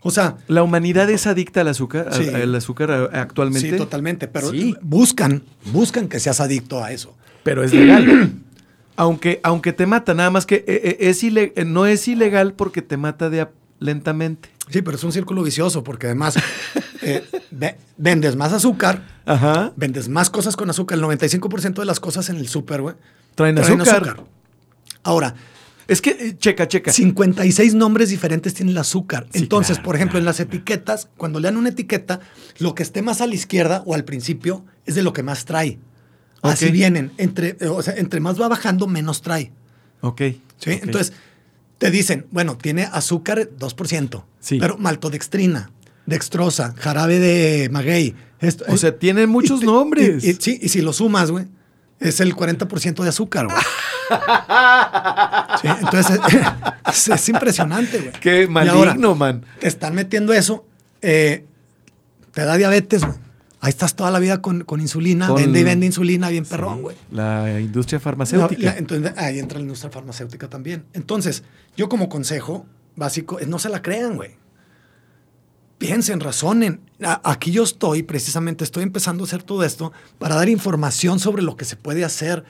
[0.00, 2.28] o sea, La humanidad es adicta al azúcar, al- Sí.
[2.28, 3.70] al azúcar actualmente.
[3.70, 4.76] sí, totalmente, pero Sí.
[4.82, 7.16] buscan, buscan que seas adicto a eso.
[7.42, 8.32] Pero es legal.
[8.96, 12.54] aunque, aunque te mata, nada más que eh, eh, es ile- eh, no es ilegal
[12.54, 14.48] porque te mata de a- lentamente.
[14.70, 16.36] Sí, pero es un círculo vicioso porque además
[17.02, 19.72] eh, ve- vendes más azúcar, Ajá.
[19.76, 20.96] vendes más cosas con azúcar.
[20.98, 22.94] El 95% de las cosas en el súper, güey,
[23.34, 24.02] Traen, traen azúcar.
[24.04, 24.24] azúcar.
[25.02, 25.34] Ahora,
[25.86, 26.90] Es que, checa, checa.
[26.94, 29.26] 56 nombres diferentes tiene el azúcar.
[29.30, 32.20] Sí, Entonces, claro, por ejemplo, en claro, las etiquetas, cuando le dan una etiqueta,
[32.58, 35.44] lo que esté más a la izquierda o al principio es de lo que más
[35.44, 35.78] trae.
[36.52, 37.12] Así vienen.
[37.18, 39.52] Entre, eh, o sea, entre más va bajando, menos trae.
[40.00, 40.20] Ok.
[40.58, 40.70] ¿sí?
[40.82, 41.12] Entonces,
[41.78, 44.58] te dicen, bueno, tiene azúcar 2%, Sí.
[44.58, 45.70] pero maltodextrina,
[46.06, 48.14] dextrosa, jarabe de maguey.
[48.40, 50.22] esto- O sea, tienen muchos y nombres.
[50.24, 51.46] y- y- sí, y si lo sumas, güey,
[52.00, 53.58] es el 40% de azúcar, güey.
[55.62, 56.20] Sí, entonces,
[56.90, 58.12] es, es impresionante, güey.
[58.20, 59.44] Qué Y ahora, maligno, man.
[59.60, 60.66] te están metiendo eso,
[61.02, 61.44] eh,
[62.32, 63.18] te da diabetes, güey.
[63.64, 66.82] Ahí estás toda la vida con, con insulina, Con- vende y vende insulina bien perrón,
[66.82, 66.96] güey.
[67.10, 68.62] La industria No, farmacéutica.
[68.72, 70.84] la- entonces, ahí entra la industria farmacéutica también.
[70.92, 74.32] Entonces, yo como consejo básico es no se la crean, güey.
[75.78, 76.80] Piensen, razonen.
[77.24, 81.56] Aquí yo estoy, precisamente, estoy empezando a hacer todo esto para dar información sobre lo
[81.56, 82.44] que se puede hacer,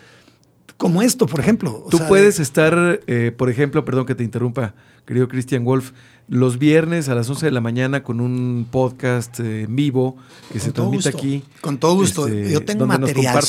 [0.76, 1.84] como esto, por ejemplo.
[1.86, 4.74] O Tú sea, puedes estar, eh, por ejemplo, perdón que te interrumpa,
[5.06, 5.92] querido Christian Wolf,
[6.28, 10.16] los viernes a las 11 de la mañana con un podcast eh, en vivo
[10.52, 11.44] que se transmite gusto, aquí.
[11.60, 12.26] Con todo gusto.
[12.26, 13.42] este, yo tengo material.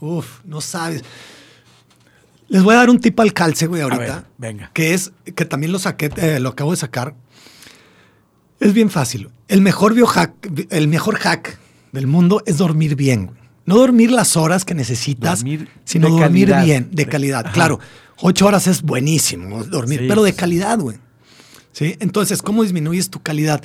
[0.00, 1.02] Uf, no sabes.
[2.48, 4.04] Les voy a dar un tip al calce, güey, ahorita.
[4.04, 4.70] ver, venga.
[4.72, 7.14] Que es, que también lo saqué, eh, lo acabo de sacar.
[8.60, 9.28] Es bien fácil.
[9.48, 10.32] El mejor biohack,
[10.70, 11.58] el mejor hack
[11.92, 13.30] del mundo es dormir bien.
[13.68, 16.64] No dormir las horas que necesitas, Dormir sino dormir calidad.
[16.64, 17.44] bien, de calidad.
[17.44, 17.52] Ajá.
[17.52, 17.80] Claro,
[18.16, 20.96] ocho horas es buenísimo dormir, Sí, pero de calidad, güey.
[21.72, 21.94] ¿Sí?
[22.00, 23.62] Entonces, ¿cómo disminuyes tu calidad?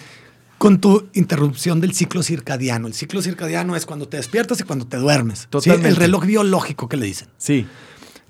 [0.57, 2.87] Con tu interrupción del ciclo circadiano.
[2.87, 5.47] El ciclo circadiano es cuando te despiertas y cuando te duermes.
[5.65, 7.29] El reloj biológico que le dicen.
[7.37, 7.65] Sí.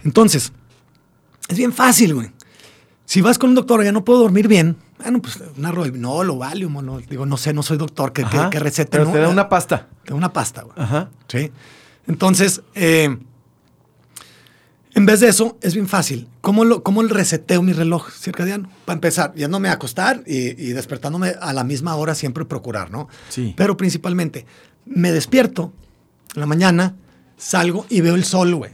[0.04, 0.54] Entonces,
[1.50, 2.30] es bien fácil, güey.
[3.06, 4.78] Si vas con un doctor, ya no puedo dormir bien.
[5.04, 8.24] Bueno, pues una Rohypnol o Valium, o no, digo, no sé, no soy doctor, que,
[8.24, 8.92] que, que receta.
[8.98, 9.12] Pero ¿no?
[9.12, 9.90] te da una pasta.
[10.04, 10.76] Te da una pasta, güey.
[10.78, 11.10] Ajá.
[11.28, 11.52] ¿sí?
[12.08, 13.18] Entonces, eh,
[14.96, 16.30] en vez de eso, es bien fácil.
[16.42, 18.70] ¿Cómo, lo, cómo reseteo mi reloj circadiano?
[18.86, 23.10] Para empezar, yéndome a acostar y, y despertándome a la misma hora, siempre procurar, ¿no?
[23.30, 23.54] Sí.
[23.58, 24.46] Pero principalmente,
[24.86, 25.74] me despierto
[26.36, 26.96] en la mañana,
[27.38, 28.72] salgo y veo el sol, güey.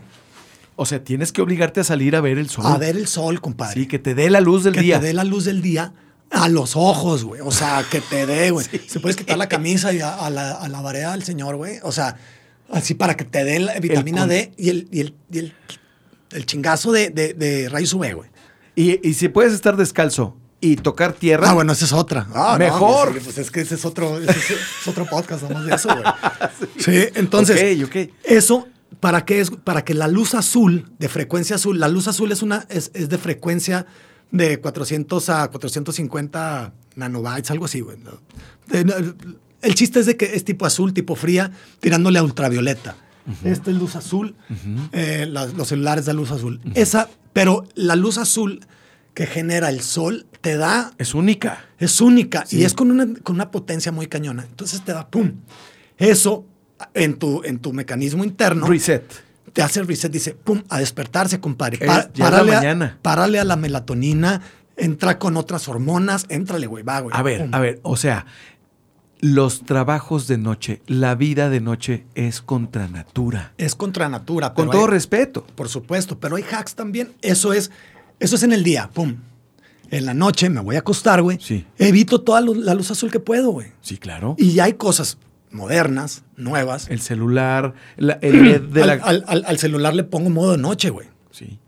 [0.75, 2.65] O sea, tienes que obligarte a salir a ver el sol.
[2.65, 3.81] A ver el sol, compadre.
[3.81, 4.99] Sí, que te dé la luz del que día.
[4.99, 5.93] te dé la luz del día
[6.31, 7.41] a los ojos, güey.
[7.41, 8.65] O sea, que te dé, güey.
[8.87, 11.79] Se puedes quitar la camisa y a, a la, a la vareda del señor, güey.
[11.83, 12.17] O sea,
[12.71, 15.53] así para que te dé la vitamina D y el, y el, y el,
[16.31, 18.29] el chingazo de, de, de rayos UV, güey.
[18.75, 21.49] Y, y si puedes estar descalzo y tocar tierra.
[21.49, 22.27] Ah, bueno, esa es otra.
[22.33, 23.11] Ah, no, Mejor.
[23.11, 26.03] pues, pues es que ese es otro, ese es, otro podcast, nomás de eso, güey.
[26.77, 28.09] Sí, entonces, Ok, ok.
[28.23, 28.67] eso,
[28.99, 29.51] ¿para qué es?
[29.51, 33.09] Para que la luz azul, de frecuencia azul, la luz azul es, una, es, es
[33.09, 33.85] de frecuencia
[34.31, 37.97] de 400 a 450 nanobytes, algo así, güey.
[39.61, 42.95] El chiste es de que es tipo azul, tipo fría, tirándole a ultravioleta.
[43.43, 44.35] Esta es luz azul,
[44.91, 46.59] eh, la- los celulares de luz azul.
[46.73, 48.65] Esa, pero la luz azul
[49.13, 51.65] que genera el sol te da Es única.
[51.77, 52.59] es única Sí.
[52.59, 54.45] y es con una, con una potencia muy cañona.
[54.49, 55.33] Entonces te da pum.
[55.97, 56.45] Eso
[56.93, 59.03] en tu, en tu mecanismo interno Reset.
[59.53, 60.11] Te hace el reset.
[60.11, 61.77] Dice pum, a despertarse, compadre.
[61.85, 62.95] Pa- párale, mañana.
[62.97, 64.41] A, párale a la melatonina,
[64.77, 67.15] entra con otras hormonas, éntrale, güey, va, güey.
[67.17, 67.53] A ver, pum.
[67.53, 68.25] a ver, o sea,
[69.21, 73.53] los trabajos de noche, la vida de noche es contra natura.
[73.57, 74.53] Es contra natura.
[74.53, 75.45] Con todo hay- respeto.
[75.55, 77.11] Por supuesto, pero hay hacks también.
[77.21, 77.69] Eso es,
[78.19, 79.15] eso es en el día, pum.
[79.91, 81.39] En la noche me voy a acostar, güey.
[81.41, 81.65] Sí.
[81.77, 83.71] Evito toda la luz azul que puedo, güey.
[83.81, 84.35] Sí, claro.
[84.37, 85.17] Y ya hay cosas
[85.51, 86.87] modernas, nuevas.
[86.89, 88.93] El celular, la- el LED de al, la.
[89.03, 91.07] al- al- al celular le pongo modo de noche, güey.
[91.31, 91.59] Sí.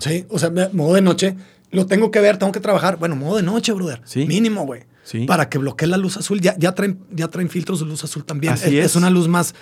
[0.00, 1.36] Sí, o sea, modo de noche.
[1.70, 2.96] Lo tengo que ver, tengo que trabajar.
[2.98, 4.00] Bueno, modo de noche, brother.
[4.04, 4.26] Sí.
[4.26, 4.84] Mínimo, güey.
[5.04, 5.24] Sí.
[5.26, 6.40] Para que bloquee la luz azul.
[6.40, 8.54] Ya, ya, traen, ya traen filtros de luz azul también.
[8.54, 8.96] Así es, es.
[8.96, 9.54] una luz más,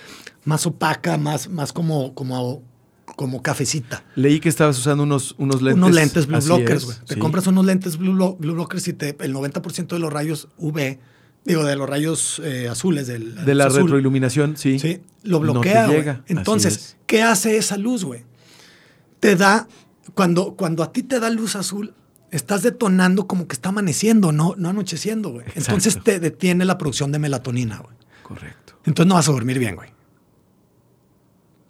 [0.45, 2.63] más opaca, más, más como, como,
[3.15, 4.03] como cafecita.
[4.15, 5.77] Leí que estabas usando unos, unos lentes.
[5.83, 6.97] unos lentes blue blockers, güey.
[7.05, 7.19] Te sí.
[7.19, 10.99] compras unos lentes blue, blue blockers y te, el 90% de los rayos UV,
[11.47, 14.79] digo, de los rayos eh, azules del De la azul, retroiluminación, sí.
[14.79, 16.97] Sí, lo bloquea, llega, Entonces, es.
[17.05, 18.25] ¿qué hace esa luz, güey?
[19.19, 19.67] Te da,
[20.13, 21.93] cuando, cuando a ti te da luz azul,
[22.31, 25.45] estás detonando como que está amaneciendo, no, no anocheciendo, güey.
[25.55, 26.11] Entonces Exacto.
[26.11, 27.95] te detiene la producción de melatonina, güey.
[28.23, 28.73] Correcto.
[28.85, 29.89] Entonces no vas a dormir bien, güey.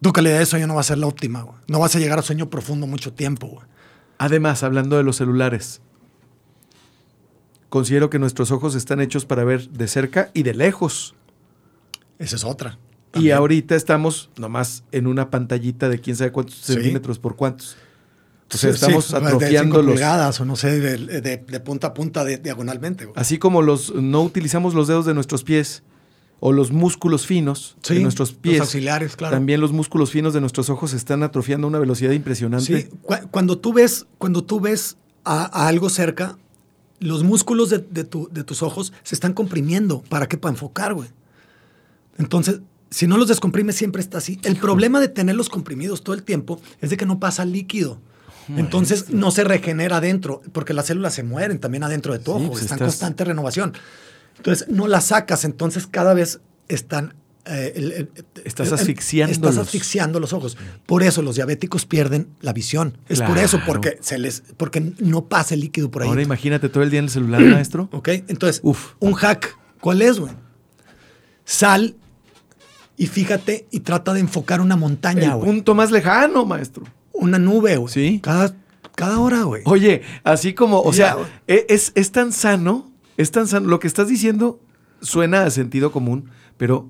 [0.02, 1.58] Tu calidad de sueño no va a ser la óptima, güey.
[1.68, 3.66] No vas a llegar a sueño profundo mucho tiempo, güey.
[4.18, 5.82] Además, hablando de los celulares,
[7.70, 11.16] considero que nuestros ojos están hechos para ver de cerca y de lejos.
[12.20, 12.80] Esa es otra.
[13.10, 13.38] Y También.
[13.38, 16.74] ahorita estamos nomás en una pantallita de quién sabe cuántos Sí.
[16.74, 17.78] centímetros por cuántos.
[18.50, 19.94] Sí, estamos sí, atrofiando los.
[19.96, 23.14] pulgadas o no sé, de, de- de punta a punta de- diagonalmente, güey.
[23.20, 25.84] Así como los no utilizamos los dedos de nuestros pies
[26.40, 28.62] o los músculos finos Sí, de nuestros los pies.
[28.62, 29.36] auxiliares, claro.
[29.36, 32.84] También los músculos finos de nuestros ojos se están atrofiando a una velocidad impresionante.
[32.84, 36.38] Sí, cu- cuando tú ves, cuando tú ves a, a algo cerca,
[37.00, 40.02] los músculos de, de tu- de tus ojos se están comprimiendo.
[40.10, 40.38] ¿Para qué?
[40.38, 41.10] Para enfocar, güey.
[42.18, 44.40] Entonces, si no los descomprimes, siempre está así.
[44.44, 48.00] El problema de tenerlos comprimidos todo el tiempo es de que no pasa líquido.
[48.56, 52.38] Entonces no se regenera adentro, porque las células se mueren también adentro de tu Sí,
[52.44, 53.74] ojo, pues están en estás- constante renovación.
[54.38, 57.14] Entonces no las sacas, entonces cada vez están...
[57.50, 58.10] eh, el- el-
[58.46, 59.52] Estás asfixiándolos.
[59.52, 60.58] Estás asfixiando los ojos.
[60.86, 62.98] Por eso los diabéticos pierden la visión.
[63.10, 66.10] Es por eso, porque, se les, porque no pasa el líquido por ahí.
[66.10, 67.90] Ahora imagínate todo el día en el celular, maestro.
[67.92, 68.10] ¿Ok?
[68.28, 68.94] Entonces, Uf.
[69.00, 70.32] un hack, ¿cuál es, güey?
[71.46, 71.96] Sal
[72.98, 75.50] y fíjate y trata de enfocar una montaña, güey.
[75.52, 76.84] punto más lejano, maestro.
[77.14, 77.94] Una nube, güey.
[77.94, 78.20] Sí.
[78.22, 78.56] Cada,
[78.96, 79.62] cada hora, güey.
[79.66, 83.68] Oye, así como, o Ya, sea, e- es, es tan sano, es tan sano.
[83.68, 84.60] Lo que estás diciendo
[85.02, 86.90] suena a sentido común, pero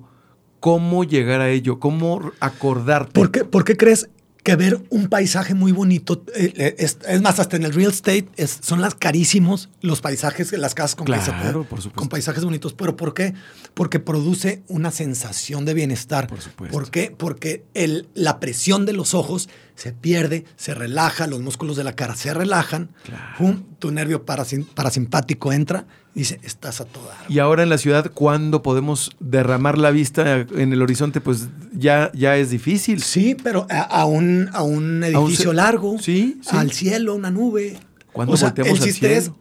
[0.60, 1.78] ¿cómo llegar a ello?
[1.80, 3.12] ¿Cómo acordarte?
[3.12, 4.08] ¿Por qué, por qué crees
[4.44, 7.90] que ver un paisaje muy bonito, eh, eh, es, es más, hasta en el real
[7.90, 11.92] estate es- son las carísimos los paisajes, las casas con, Claro, por supuesto.
[11.92, 12.72] con paisajes bonitos.
[12.72, 13.34] ¿Pero por qué?
[13.74, 16.28] Porque produce una sensación de bienestar.
[16.28, 16.72] Por supuesto.
[16.72, 17.14] ¿Por qué?
[17.14, 21.92] Porque el, la presión de los ojos se pierde, se relaja, los músculos de la
[21.94, 23.22] cara se relajan, Claro.
[23.38, 25.86] pum, tu nervio parasim- parasimpático entra
[26.16, 27.16] y dice, estás a toda.
[27.28, 31.20] Y ahora en la ciudad, ¿cuándo podemos derramar la vista en el horizonte?
[31.20, 33.02] Pues ya, ya es difícil.
[33.04, 36.56] Sí, pero a, a un, a un edificio largo, Sí, sí.
[36.56, 37.78] al cielo, una nube.
[38.12, 39.36] ¿Cuándo o sea, volteamos el al es cielo?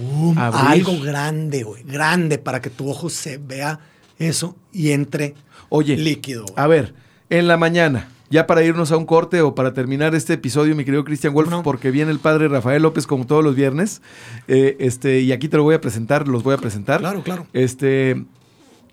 [0.00, 3.80] um, algo grande, güey, grande para que tu ojo se vea
[4.18, 5.34] eso y entre
[5.70, 6.44] Oye, líquido.
[6.54, 6.94] a ver,
[7.30, 10.86] en la mañana, ya para irnos a un corte o para terminar este episodio, mi
[10.86, 14.00] querido Cristian Wolf, porque viene el padre Rafael López como todos los viernes,
[14.48, 17.00] eh, este, y aquí te lo voy a presentar, los voy a presentar.
[17.00, 17.46] Claro, claro.
[17.52, 18.24] Este,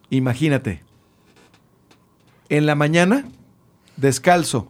[0.10, 0.84] imagínate,
[2.50, 3.30] en la mañana,
[3.96, 4.70] descalzo,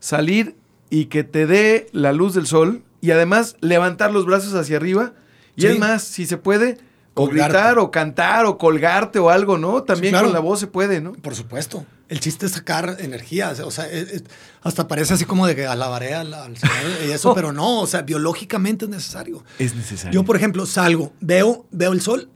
[0.00, 0.56] salir
[0.88, 5.12] y que te dé la luz del sol y además levantar los brazos hacia arriba.
[5.54, 5.66] Y Sí.
[5.66, 6.78] es más, si se puede,
[7.12, 9.82] o gritar o cantar o colgarte o algo, ¿no?
[9.82, 10.28] También claro.
[10.28, 11.12] con la voz se puede, ¿no?
[11.12, 11.84] Por supuesto.
[12.08, 13.54] El chiste es sacar energía.
[13.64, 14.24] O sea, es- es-
[14.62, 17.86] hasta parece así como de que alabaré al, al Señor y eso, pero no, o
[17.86, 19.44] sea, biológicamente es necesario.
[19.58, 20.12] Es necesario.
[20.20, 22.28] Yo, por ejemplo, salgo, veo, veo el sol,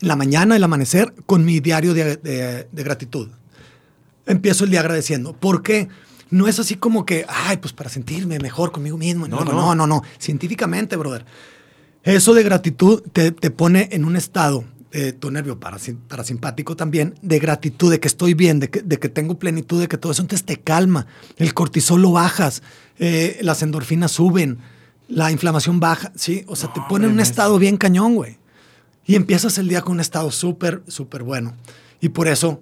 [0.00, 3.28] la mañana, el amanecer, con mi diario de, de- de gratitud.
[4.26, 5.32] Empiezo el día agradeciendo.
[5.32, 5.88] ¿Por qué?
[6.30, 9.26] No es así como que, ay, pues para sentirme mejor conmigo mismo.
[9.28, 9.60] No, No, no, no.
[9.60, 10.02] no, no, no.
[10.18, 11.24] Científicamente, brother.
[12.04, 14.64] Eso de gratitud te, te pone en un estado,
[15.00, 18.98] de tu nervio parasim- parasimpático también, de gratitud, de que estoy bien, de que, de
[18.98, 21.06] que tengo plenitud, de que todo eso entonces te calma.
[21.36, 22.62] El cortisol lo bajas,
[22.98, 24.58] eh, las endorfinas suben,
[25.08, 26.44] la inflamación baja, ¿sí?
[26.46, 28.38] O sea, te pone en un estado bien cañón, güey.
[29.06, 31.54] Y empiezas el día con un estado súper, súper bueno.
[32.00, 32.60] Y por eso,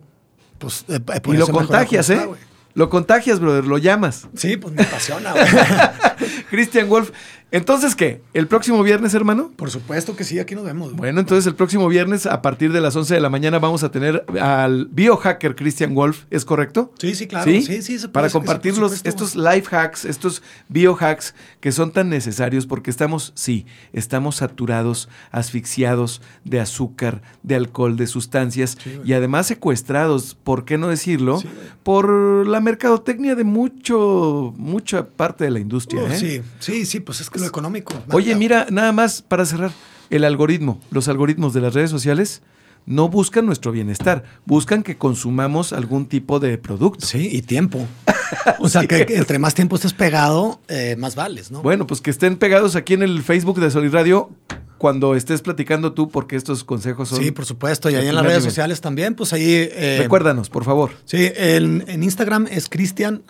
[0.58, 0.84] pues...
[0.88, 2.14] eh, por y lo eso contagias, ¿eh?
[2.14, 2.28] está,
[2.74, 4.28] lo contagias, brother, lo llamas.
[4.36, 5.44] Sí, pues me apasiona, güey.
[6.50, 7.10] Cristian Wolf.
[7.52, 8.22] Entonces, ¿qué?
[8.32, 9.50] ¿El próximo viernes, hermano?
[9.56, 10.94] por supuesto que sí, aquí nos vemos.
[10.94, 13.90] Bueno, entonces el próximo viernes a partir de las 11 de la mañana vamos a
[13.90, 16.92] tener al biohacker Christian Wolf, ¿es correcto?
[16.98, 17.50] Sí, sí, claro.
[17.50, 22.08] Sí, sí, se puede Para compartir los, estos life hacks, estos biohacks que son tan
[22.08, 29.12] necesarios porque estamos, sí, estamos saturados, asfixiados de azúcar, de alcohol, de sustancias Sí, y
[29.12, 31.40] además secuestrados, ¿por qué no decirlo?
[31.40, 31.48] Sí,
[31.82, 36.02] por la mercadotecnia de mucho, mucha parte de la industria.
[36.02, 36.16] Uh, ¿eh?
[36.16, 37.94] Sí, sí, sí, pues es que lo económico.
[38.12, 39.72] Oye, mira, nada más para cerrar,
[40.11, 42.42] el algoritmo, los algoritmos de las redes sociales
[42.87, 47.07] no buscan nuestro bienestar, buscan que consumamos algún tipo de producto.
[47.07, 47.87] Sí, y tiempo.
[48.61, 51.62] O sea, que, entre más tiempo estés pegado, eh, más vales, ¿no?
[51.62, 54.31] Bueno, pues que estén pegados aquí en el Facebook de Solid Radio
[54.79, 57.18] cuando estés platicando tú, porque estos consejos son...
[57.18, 57.90] Sí, por supuesto.
[57.90, 59.42] Y ahí en las redes sociales también, pues ahí.
[59.72, 60.92] eh, Recuérdanos, por favor.
[61.07, 63.22] Sí, en, en Instagram es Cristian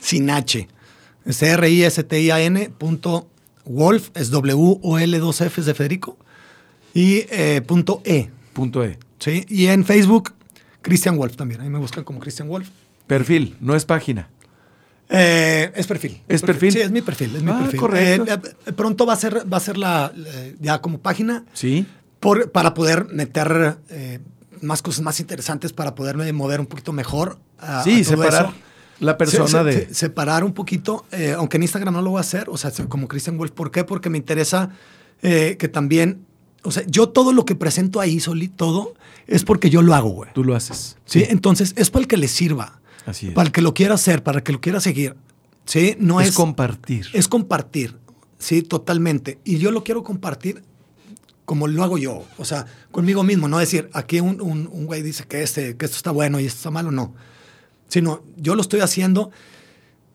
[0.00, 0.68] sin H.
[1.26, 3.28] C-R-I-S-T-I-A-N punto
[3.64, 6.16] Wolf, es W-O-L dos Fs de Federico.
[6.94, 8.30] Y eh, punto E.
[8.52, 8.98] Punto E.
[9.18, 10.32] Sí, y en Facebook,
[10.82, 11.60] Christian Wolf también.
[11.60, 12.68] Ahí me buscan como Christian Wolf.
[13.06, 14.28] Perfil, no es página.
[15.08, 16.22] Eh, es perfil.
[16.28, 16.72] ¿Es perfil?
[16.72, 17.36] Sí, es mi perfil.
[17.36, 17.80] Es mi Ah, perfil.
[17.80, 18.32] correcto.
[18.66, 20.12] Eh, pronto va a ser, va a ser la,
[20.60, 21.86] ya como página Sí.
[22.20, 23.76] por- para poder meter
[24.62, 27.38] más cosas más interesantes, para poderme mover un poquito mejor.
[27.58, 28.54] a- Sí, a todo separar eso.
[29.02, 29.72] La persona Se- se- de...
[29.88, 32.70] se- separar un poquito, eh, aunque en Instagram no lo voy a hacer, o sea,
[32.70, 33.52] se- como Christian Wolf.
[33.52, 33.84] ¿Por qué?
[33.84, 34.70] Porque me interesa
[35.22, 36.24] eh, que también,
[36.62, 38.94] o sea, yo todo lo que presento ahí, Soli, todo,
[39.26, 40.30] es porque yo lo hago, güey.
[40.34, 40.96] Tú lo haces.
[41.04, 41.24] ¿Sí?
[41.28, 42.80] Entonces, es para el que le sirva.
[43.06, 43.32] Así es.
[43.34, 45.14] Para el que lo quiera hacer, para el que lo quiera seguir.
[45.64, 45.96] ¿Sí?
[45.98, 47.06] No es, es, compartir.
[47.12, 47.96] es compartir.
[48.38, 49.38] Sí, totalmente.
[49.44, 50.62] Y yo lo quiero compartir
[51.44, 52.24] como lo hago yo.
[52.38, 53.46] O sea, conmigo mismo.
[53.48, 56.46] No decir, aquí un, un- un güey dice que, este, que esto está bueno y
[56.46, 56.90] esto está malo.
[56.90, 57.14] No.
[57.92, 59.30] Sino, yo lo estoy haciendo.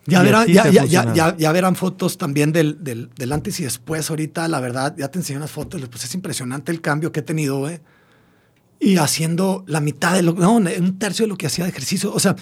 [0.08, 1.16] Ya, verán, ya, ya, ya, funcionado.
[1.16, 4.10] ya- ya verán fotos también del, del, del antes y después.
[4.10, 5.80] Ahorita, la verdad, ya te enseñé unas fotos.
[5.90, 7.80] Pues es impresionante el cambio que he tenido, güey.
[8.80, 12.12] Y haciendo la mitad de lo, no, un tercio de lo que hacía de ejercicio.
[12.14, 12.36] O sea,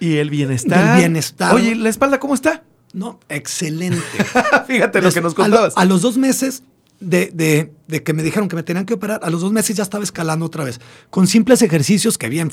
[0.00, 0.84] Y el bienestar.
[0.88, 1.54] Del bienestar.
[1.54, 2.64] Oye, ¿la espalda cómo está?
[2.92, 4.02] no, excelente.
[4.66, 5.72] Fíjate lo que nos a, lo- contabas.
[5.76, 6.62] a los dos meses
[7.02, 7.72] de,
[8.04, 10.46] que me dijeron que me tenían que operar, a los dos meses ya estaba escalando
[10.46, 10.80] otra vez.
[11.10, 12.50] Con simples ejercicios que vi en,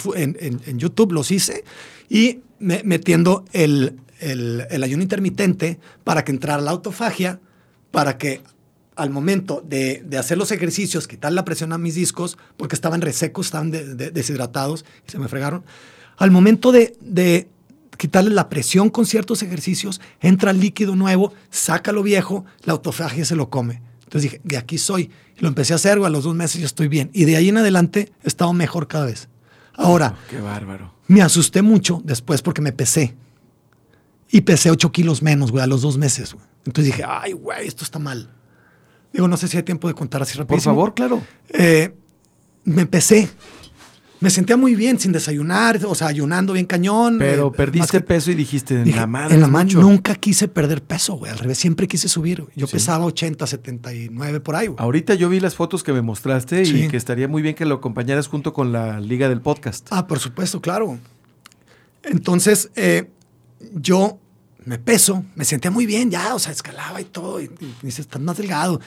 [0.77, 1.63] YouTube, los hice,
[2.09, 3.99] y me- metiendo el,
[4.83, 7.39] ayuno intermitente para que entrara la autofagia,
[7.91, 8.41] para que
[8.95, 13.47] al momento de, hacer los ejercicios, quitar la presión a mis discos, porque estaban resecos,
[13.47, 15.63] estaban de- de- deshidratados y se me fregaron.
[16.17, 17.47] Al momento de,
[17.97, 23.35] quitarle la presión con ciertos ejercicios, entra líquido nuevo, saca lo viejo, la autofagia se
[23.35, 23.81] lo come.
[24.09, 25.11] Entonces dije, de aquí soy.
[25.37, 27.11] Lo empecé a hacer, güey, a los dos meses ya estoy bien.
[27.13, 29.29] Y de ahí en adelante he estado mejor cada vez.
[29.75, 30.91] Ahora, Qué bárbaro.
[31.07, 33.15] me asusté mucho después porque me pesé.
[34.31, 36.33] Y pesé 8 kilos menos, güey, a los dos meses.
[36.33, 36.45] güey.
[36.65, 38.31] Entonces dije, ay, güey, esto está mal.
[39.13, 40.55] Digo, no sé si hay tiempo de contar así rápido.
[40.55, 41.21] Por favor, claro.
[41.49, 41.95] Eh,
[42.63, 43.29] me pesé.
[44.21, 47.17] Me sentía muy bien sin desayunar, o sea, ayunando bien cañón.
[47.19, 49.35] Pero eh, perdiste que- peso y dijiste, en Dije, la madre.
[49.35, 49.79] en la mano mucho".
[49.81, 51.31] nunca quise perder peso, güey.
[51.31, 52.41] Al revés, siempre quise subir.
[52.41, 52.51] güey.
[52.55, 52.73] Yo Sí.
[52.73, 54.75] pesaba 80, 79 por ahí, güey.
[54.77, 57.75] Ahorita yo vi las fotos que me mostraste y que estaría muy bien que lo
[57.75, 59.87] acompañaras junto con la liga del podcast.
[59.91, 60.97] Ah, por supuesto, claro.
[62.03, 63.09] Entonces, eh,
[63.73, 64.19] yo
[64.65, 67.41] me peso, me sentía muy bien ya, o sea, escalaba y todo.
[67.41, 68.79] Y, y me dice, estás más delgado.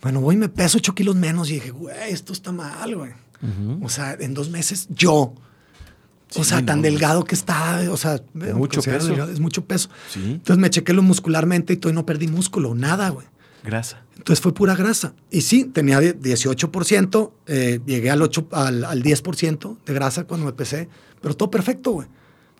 [0.00, 3.10] Bueno, voy y me peso 8 kilos menos y dije, güey, esto está mal, güey.
[3.82, 5.34] O sea, en dos meses yo.
[6.36, 8.20] o sea, tan no, delgado que está, o sea,
[8.54, 9.08] Mucho peso.
[9.08, 9.90] delgado, es mucho peso.
[10.10, 10.20] Sí.
[10.32, 13.26] Entonces me chequé lo muscularmente y todavía no perdí músculo, nada, güey.
[13.64, 14.02] Grasa.
[14.16, 15.14] Entonces fue pura grasa.
[15.30, 20.46] Y sí, tenía die- 18%, eh, llegué al, 8, al, al 10% de grasa cuando
[20.46, 20.88] me pesé,
[21.20, 22.08] pero todo perfecto, güey.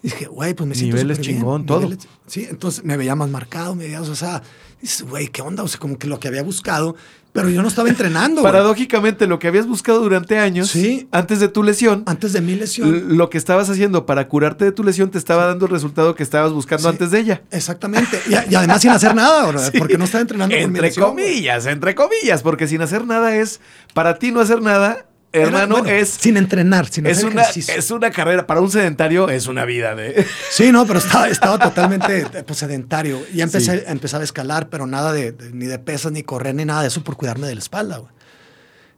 [0.03, 1.83] Y dije, güey, pues me siento Niveles bien, chingón, todo.
[1.89, 4.43] niveles- Sí, entonces me veía más marcado, me veía, o sea,
[4.81, 5.63] dices, güey, ¿qué onda?
[5.63, 6.97] O sea, como que lo que había buscado,
[7.33, 8.43] pero yo no estaba entrenando.
[8.43, 11.07] Paradójicamente, lo que habías buscado durante años, Sí.
[11.13, 13.17] antes de tu lesión, Antes de mi lesión.
[13.17, 16.25] lo que estabas haciendo para curarte de tu lesión te estaba dando el resultado que
[16.25, 16.89] estabas buscando Sí.
[16.89, 17.43] antes de ella.
[17.53, 18.21] Exactamente.
[18.29, 19.69] Y, y además sin hacer nada, ¿verdad?
[19.73, 19.79] Sí.
[19.79, 23.37] porque no estaba entrenando con mi Entre lesión, comillas, entre comillas, porque sin hacer nada
[23.37, 23.61] es,
[23.95, 27.75] para ti no hacer nada, hermano, bueno, es, Sin entrenar, sin es, hacer una, ejercicio.
[27.75, 30.27] es una carrera, para un sedentario es una vida de...
[30.51, 33.21] Sí, no, pero estaba, estaba totalmente eh, pues, sedentario.
[33.33, 33.85] Y ya empecé, Sí.
[33.87, 36.89] empezaba a escalar, pero nada de, de- ni de pesas, ni correr, ni nada de
[36.89, 38.13] eso por cuidarme de la espalda, güey.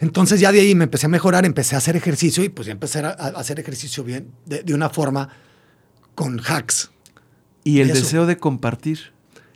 [0.00, 2.72] Entonces ya de ahí me empecé a mejorar, empecé a hacer ejercicio y pues ya
[2.72, 5.28] empecé a, a hacer ejercicio bien, de, de una forma
[6.14, 6.90] con hacks.
[7.62, 8.00] Y el Eso.
[8.00, 9.12] deseo de compartir.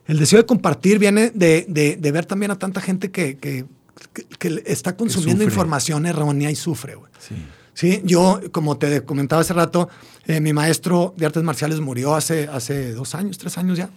[0.07, 3.66] El deseo de compartir viene de, de- de ver también a tanta gente que, que-
[4.12, 5.53] que- que está consumiendo sufre.
[5.55, 7.11] información errónea y sufre, güey.
[7.18, 7.34] Sí.
[7.74, 9.88] Sí, yo, como te comentaba hace rato,
[10.26, 13.88] eh, mi maestro de artes marciales murió hace, hace dos años, tres años ya.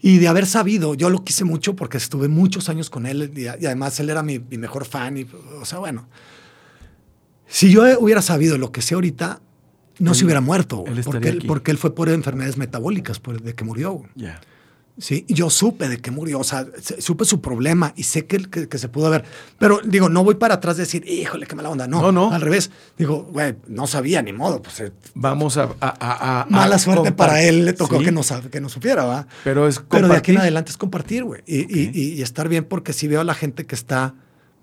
[0.00, 3.42] Y de haber sabido, yo lo quise mucho porque estuve muchos años con él y,
[3.42, 5.16] y además él era mi, mi mejor fan.
[5.16, 5.28] Y,
[5.60, 6.08] o sea, bueno,
[7.46, 9.40] si yo hubiera sabido lo que sé ahorita,
[10.00, 11.46] no se hubiera muerto, él porque, él, aquí.
[11.46, 13.92] porque él fue por enfermedades metabólicas, por, de que murió.
[13.92, 14.10] güey.
[14.98, 18.38] Sí, yo supe de que murió, o sea, se- supe su problema y sé que,
[18.44, 19.24] que, que se pudo haber.
[19.58, 21.86] Pero digo, no voy para atrás de decir, híjole, qué mala onda.
[21.88, 22.30] No, No, no.
[22.32, 22.70] Al revés.
[22.98, 24.60] Digo, güey, no sabía ni modo.
[24.60, 25.70] Pues, eh, Vamos a...
[25.80, 28.20] a- a- mala a suerte para él, le tocó Sí, que, no,
[28.50, 29.26] que no supiera, ¿va?
[29.44, 30.38] Pero es Pero de aquí en compartir.
[30.40, 31.42] adelante es compartir, güey.
[31.46, 34.14] Y, y- y- y estar bien porque sí veo a la gente que está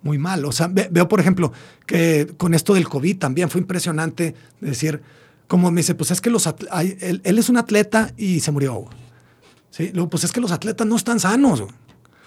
[0.03, 0.45] muy mal.
[0.45, 1.51] O sea, ve- veo, por ejemplo,
[1.87, 5.01] que con esto del COVID también fue impresionante decir,
[5.47, 8.41] como me dice, pues es que los atl- hay- él, él es un atleta y
[8.41, 8.75] se murió.
[8.75, 9.08] güey.
[9.69, 11.63] Sí, luego, pues es que los atletas no están sanos.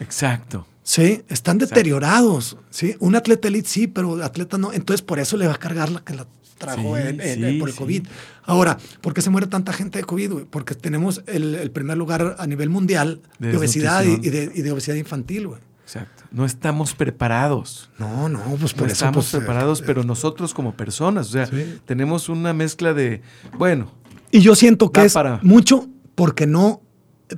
[0.00, 0.66] Exacto.
[0.82, 2.56] Sí, están deteriorados.
[2.70, 4.72] Sí, un atleta elite sí, pero el atleta no.
[4.72, 6.26] Entonces, por eso le va a cargar la que la
[6.58, 7.78] trajo Sí, sí, por el sí.
[7.78, 8.06] COVID.
[8.44, 10.44] Ahora, ¿por qué se muere tanta gente de COVID?
[10.50, 14.72] Porque tenemos el, primer lugar a nivel mundial de, De obesidad y, de, y de
[14.72, 15.60] obesidad infantil, güey.
[15.84, 16.24] Exacto.
[16.30, 17.90] No estamos preparados.
[17.98, 18.92] No, no, pues por no eso.
[18.94, 21.48] estamos pues, eh, preparados, eh, pero nosotros como personas, o sea,
[21.84, 23.20] tenemos una mezcla de,
[23.58, 23.90] bueno,
[24.30, 26.80] Y yo siento que es para- mucho porque no,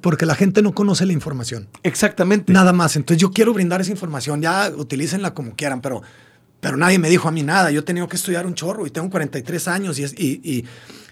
[0.01, 1.69] porque la gente no conoce la información.
[1.83, 2.53] exactamente.
[2.53, 2.97] Nada más.
[2.97, 4.41] Entonces yo quiero brindar esa información.
[4.43, 6.03] Ya utilícenla como quieran, pero,
[6.61, 7.71] pero nadie me dijo a mí nada.
[7.71, 10.65] Yo he tenido que estudiar un chorro y tengo 43 años y, es- y, y,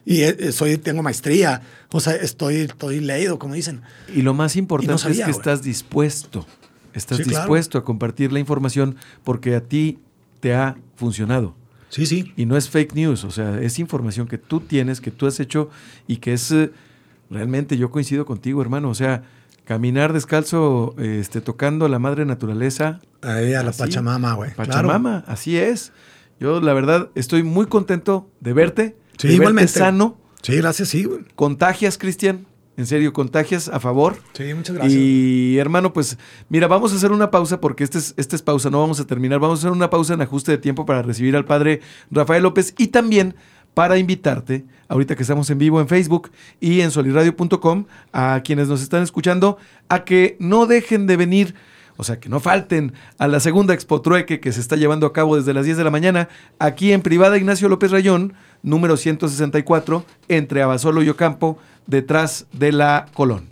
[0.05, 1.62] y, eh, soy, tengo maestría.
[1.91, 3.83] O sea, estoy, estoy leído, como dicen.
[4.14, 6.47] Y lo más importante sabía, es que estás dispuesto,
[6.95, 7.41] estás Sí, claro.
[7.41, 9.99] dispuesto a compartir la información porque a ti
[10.41, 11.55] te ha funcionado.
[11.91, 12.33] Sí, sí.
[12.37, 15.39] Y no es fake news, o sea, es información que tú tienes, que tú has
[15.41, 15.68] hecho
[16.07, 16.70] y que es eh,
[17.33, 19.24] realmente, yo coincido contigo, hermano, o sea,
[19.64, 23.01] caminar descalzo, este, tocando a la madre naturaleza.
[23.22, 24.55] Ahí a la así, Pachamama, güey.
[24.55, 25.93] Pachamama, así es.
[26.39, 28.97] Yo, la verdad, estoy muy contento de verte.
[29.18, 29.72] Sí, de igualmente.
[29.72, 30.18] Verte sano.
[30.43, 31.20] Sí, gracias, sí, güey.
[31.35, 32.47] Contagias, Cristian.
[32.76, 34.16] En serio, contagias a favor.
[34.33, 34.99] Sí, muchas gracias.
[34.99, 36.16] Y hermano, pues
[36.49, 39.07] mira, vamos a hacer una pausa porque este es, este es pausa, no vamos a
[39.07, 39.41] terminar.
[39.41, 41.80] Vamos a hacer una pausa en ajuste de tiempo para recibir al padre
[42.11, 43.37] Rafael López y también
[43.75, 48.83] para invitarte, ahorita que estamos en vivo en Facebook y en soliradio.com, a quienes nos
[48.83, 49.59] están escuchando,
[49.89, 51.55] a que no dejen de venir.
[51.97, 55.12] O sea, que no falten a la segunda Expo Trueque que se está llevando a
[55.12, 60.05] cabo desde las 10 de la mañana aquí en Privada Ignacio López Rayón, número 164,
[60.29, 63.51] entre Abasolo y Ocampo, detrás de la Colón.